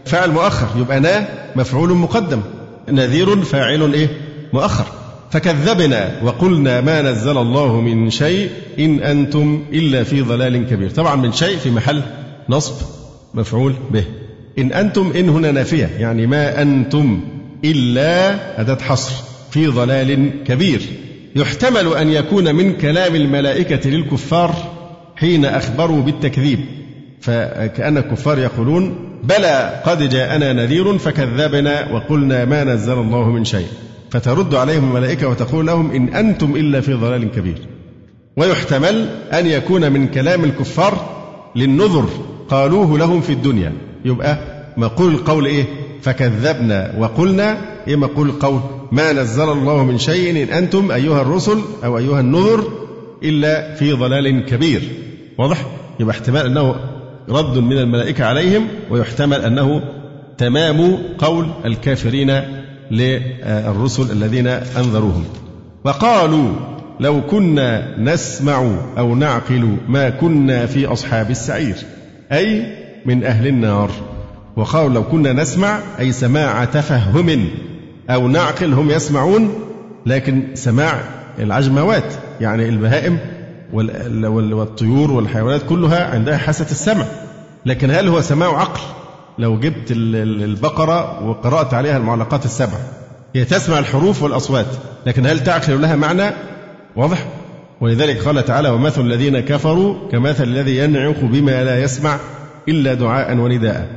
فاعل 0.04 0.30
مؤخر 0.30 0.66
يبقى 0.80 1.00
نا 1.00 1.28
مفعول 1.56 1.90
مقدم. 1.94 2.40
نذير 2.88 3.42
فاعل 3.42 3.92
إيه؟ 3.94 4.08
مؤخر. 4.52 4.86
فكذبنا 5.30 6.10
وقلنا 6.22 6.80
ما 6.80 7.02
نزل 7.02 7.38
الله 7.38 7.80
من 7.80 8.10
شيء 8.10 8.50
إن 8.78 9.00
أنتم 9.00 9.64
إلا 9.72 10.04
في 10.04 10.22
ضلال 10.22 10.66
كبير. 10.70 10.90
طبعا 10.90 11.16
من 11.16 11.32
شيء 11.32 11.58
في 11.58 11.70
محل 11.70 12.02
نصب 12.48 12.74
مفعول 13.34 13.74
به. 13.90 14.04
إن 14.58 14.72
أنتم 14.72 15.12
إن 15.16 15.28
هنا 15.28 15.52
نافية 15.52 15.90
يعني 15.98 16.26
ما 16.26 16.62
أنتم 16.62 17.20
إلا 17.64 18.60
أداة 18.60 18.78
حصر 18.80 19.12
في 19.50 19.66
ضلال 19.66 20.30
كبير. 20.44 20.80
يحتمل 21.36 21.94
أن 21.96 22.08
يكون 22.08 22.54
من 22.54 22.72
كلام 22.72 23.14
الملائكة 23.14 23.90
للكفار 23.90 24.54
حين 25.16 25.44
أخبروا 25.44 26.02
بالتكذيب. 26.02 26.58
فكأن 27.20 27.96
الكفار 27.98 28.38
يقولون 28.38 28.94
بلى 29.24 29.82
قد 29.84 30.08
جاءنا 30.08 30.52
نذير 30.52 30.98
فكذبنا 30.98 31.92
وقلنا 31.92 32.44
ما 32.44 32.64
نزل 32.64 32.92
الله 32.92 33.30
من 33.30 33.44
شيء. 33.44 33.66
فترد 34.10 34.54
عليهم 34.54 34.84
الملائكة 34.84 35.28
وتقول 35.28 35.66
لهم 35.66 35.90
إن 35.90 36.08
أنتم 36.14 36.56
إلا 36.56 36.80
في 36.80 36.92
ضلال 36.92 37.30
كبير. 37.30 37.58
ويحتمل 38.36 39.08
أن 39.32 39.46
يكون 39.46 39.92
من 39.92 40.08
كلام 40.08 40.44
الكفار 40.44 41.20
للنذر 41.56 42.08
قالوه 42.48 42.98
لهم 42.98 43.20
في 43.20 43.32
الدنيا. 43.32 43.72
يبقى 44.04 44.38
مقول 44.76 45.12
القول 45.12 45.46
إيه؟ 45.46 45.64
فكذبنا 46.02 46.94
وقلنا 46.98 47.58
إيه 47.88 47.96
مقول 47.96 48.28
القول؟ 48.28 48.60
ما 48.92 49.12
نزل 49.12 49.48
الله 49.52 49.84
من 49.84 49.98
شيء 49.98 50.42
إن 50.42 50.48
أنتم 50.48 50.90
أيها 50.90 51.22
الرسل 51.22 51.58
أو 51.84 51.98
أيها 51.98 52.20
النذر 52.20 52.64
إلا 53.22 53.74
في 53.74 53.92
ضلال 53.92 54.46
كبير. 54.46 54.82
واضح؟ 55.38 55.66
يبقى 56.00 56.14
احتمال 56.14 56.46
أنه 56.46 56.74
رد 57.28 57.58
من 57.58 57.78
الملائكة 57.78 58.24
عليهم 58.24 58.66
ويحتمل 58.90 59.40
أنه 59.40 59.82
تمام 60.38 60.98
قول 61.18 61.46
الكافرين 61.64 62.40
للرسل 62.90 64.10
الذين 64.12 64.46
أنذروهم. 64.46 65.24
وقالوا 65.84 66.48
لو 67.00 67.20
كنا 67.26 67.98
نسمع 67.98 68.72
أو 68.98 69.14
نعقل 69.14 69.76
ما 69.88 70.10
كنا 70.10 70.66
في 70.66 70.86
أصحاب 70.86 71.30
السعير. 71.30 71.76
أي 72.32 72.79
من 73.06 73.24
أهل 73.24 73.46
النار. 73.46 73.90
وقالوا 74.56 74.88
لو 74.88 75.04
كنا 75.04 75.32
نسمع 75.32 75.78
أي 75.98 76.12
سماع 76.12 76.64
تفهم 76.64 77.48
أو 78.10 78.28
نعقل 78.28 78.72
هم 78.72 78.90
يسمعون 78.90 79.54
لكن 80.06 80.42
سماع 80.54 81.00
العجموات 81.38 82.14
يعني 82.40 82.68
البهائم 82.68 83.18
والطيور 84.52 85.10
والحيوانات 85.10 85.62
كلها 85.68 86.10
عندها 86.14 86.36
حاسة 86.36 86.66
السمع. 86.70 87.04
لكن 87.66 87.90
هل 87.90 88.08
هو 88.08 88.20
سماع 88.20 88.60
عقل؟ 88.60 88.80
لو 89.38 89.58
جبت 89.58 89.90
البقرة 89.90 91.28
وقرأت 91.28 91.74
عليها 91.74 91.96
المعلقات 91.96 92.44
السبع 92.44 92.78
هي 93.34 93.44
تسمع 93.44 93.78
الحروف 93.78 94.22
والأصوات 94.22 94.66
لكن 95.06 95.26
هل 95.26 95.44
تعقل 95.44 95.80
لها 95.82 95.96
معنى؟ 95.96 96.30
واضح. 96.96 97.26
ولذلك 97.80 98.22
قال 98.22 98.44
تعالى 98.44 98.68
ومثل 98.68 99.00
الذين 99.00 99.40
كفروا 99.40 99.94
كمثل 100.12 100.44
الذي 100.44 100.76
ينعق 100.76 101.20
بما 101.20 101.64
لا 101.64 101.82
يسمع 101.82 102.18
إلا 102.68 102.94
دعاء 102.94 103.36
ونداء. 103.36 103.88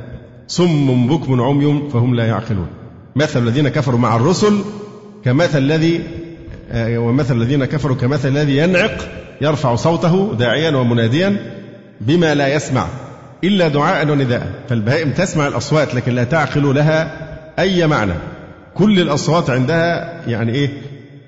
صم 0.48 1.06
بكم 1.06 1.40
عمي 1.40 1.90
فهم 1.92 2.14
لا 2.14 2.26
يعقلون. 2.26 2.66
مثل 3.16 3.42
الذين 3.42 3.68
كفروا 3.68 3.98
مع 3.98 4.16
الرسل 4.16 4.58
كمثل 5.24 5.58
الذي 5.58 6.00
آه، 6.72 6.98
ومثل 6.98 7.36
الذين 7.36 7.64
كفروا 7.64 7.96
كمثل 7.96 8.28
الذي 8.28 8.56
ينعق 8.56 9.08
يرفع 9.40 9.74
صوته 9.74 10.34
داعيا 10.38 10.76
ومناديا 10.76 11.36
بما 12.00 12.34
لا 12.34 12.54
يسمع. 12.54 12.86
إلا 13.44 13.68
دعاء 13.68 14.10
ونداء. 14.10 14.52
فالبهائم 14.68 15.10
تسمع 15.10 15.48
الأصوات 15.48 15.94
لكن 15.94 16.14
لا 16.14 16.24
تعقل 16.24 16.74
لها 16.74 17.10
أي 17.58 17.86
معنى. 17.86 18.12
كل 18.74 19.00
الأصوات 19.00 19.50
عندها 19.50 20.20
يعني 20.28 20.54
إيه 20.54 20.68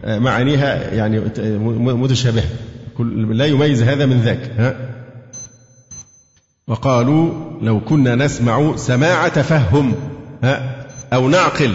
آه، 0.04 0.18
معانيها 0.18 0.94
يعني 0.94 1.20
متشابهة. 1.78 2.44
لا 3.30 3.46
يميز 3.46 3.82
هذا 3.82 4.06
من 4.06 4.20
ذاك. 4.20 4.50
ها؟ 4.58 4.95
وقالوا 6.68 7.30
لو 7.62 7.80
كنا 7.80 8.14
نسمع 8.14 8.76
سماع 8.76 9.28
تفهم 9.28 9.94
أو 11.12 11.28
نعقل 11.28 11.74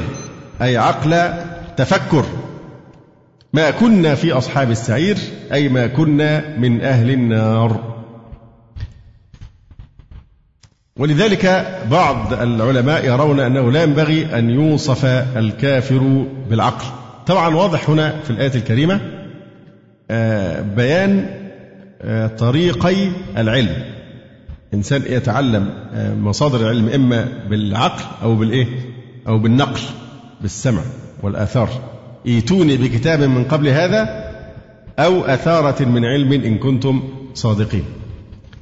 أي 0.61 0.77
عقل 0.77 1.33
تفكر. 1.77 2.25
ما 3.53 3.71
كنا 3.71 4.15
في 4.15 4.31
أصحاب 4.31 4.71
السعير 4.71 5.17
أي 5.53 5.69
ما 5.69 5.87
كنا 5.87 6.57
من 6.57 6.81
أهل 6.81 7.11
النار. 7.11 7.93
ولذلك 10.97 11.67
بعض 11.91 12.33
العلماء 12.33 13.05
يرون 13.05 13.39
أنه 13.39 13.71
لا 13.71 13.83
ينبغي 13.83 14.39
أن 14.39 14.49
يوصف 14.49 15.05
الكافر 15.37 16.25
بالعقل. 16.49 16.85
طبعا 17.27 17.55
واضح 17.55 17.89
هنا 17.89 18.19
في 18.23 18.29
الآية 18.29 18.55
الكريمة 18.55 19.01
آه، 20.11 20.61
بيان 20.61 21.25
آه، 22.01 22.27
طريقي 22.27 23.11
العلم. 23.37 23.90
إنسان 24.73 25.03
يتعلم 25.09 25.69
آه، 25.93 26.15
مصادر 26.15 26.61
العلم 26.61 26.89
إما 26.89 27.27
بالعقل 27.49 28.03
أو 28.23 28.35
بالإيه؟ 28.35 28.67
أو 29.27 29.37
بالنقل 29.37 29.81
بالسمع 30.41 30.81
والآثار. 31.23 31.69
إيتوني 32.27 32.77
بكتاب 32.77 33.23
من 33.23 33.43
قبل 33.43 33.67
هذا 33.67 34.31
أو 34.99 35.21
أثارة 35.25 35.85
من 35.85 36.05
علم 36.05 36.33
إن 36.33 36.57
كنتم 36.57 37.03
صادقين. 37.33 37.83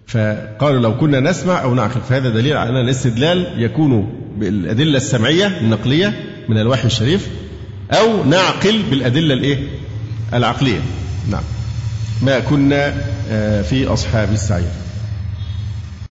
فقالوا 0.07 0.79
لو 0.79 0.97
كنا 0.97 1.19
نسمع 1.19 1.63
أو 1.63 1.75
نعقل 1.75 2.01
فهذا 2.01 2.29
دليل 2.29 2.57
على 2.57 2.69
أن 2.69 2.77
الاستدلال 2.85 3.63
يكون 3.63 4.13
بالأدلة 4.37 4.97
السمعية 4.97 5.59
النقلية 5.61 6.13
من 6.49 6.57
الوحي 6.57 6.85
الشريف 6.85 7.29
أو 7.91 8.23
نعقل 8.23 8.83
بالأدلة 8.89 9.33
الإيه؟ 9.33 9.57
العقلية. 10.33 10.79
نعم. 11.31 11.43
ما 12.21 12.39
كنا 12.39 12.93
آه، 13.29 13.61
في 13.61 13.87
أصحاب 13.87 14.31
السعير 14.31 14.88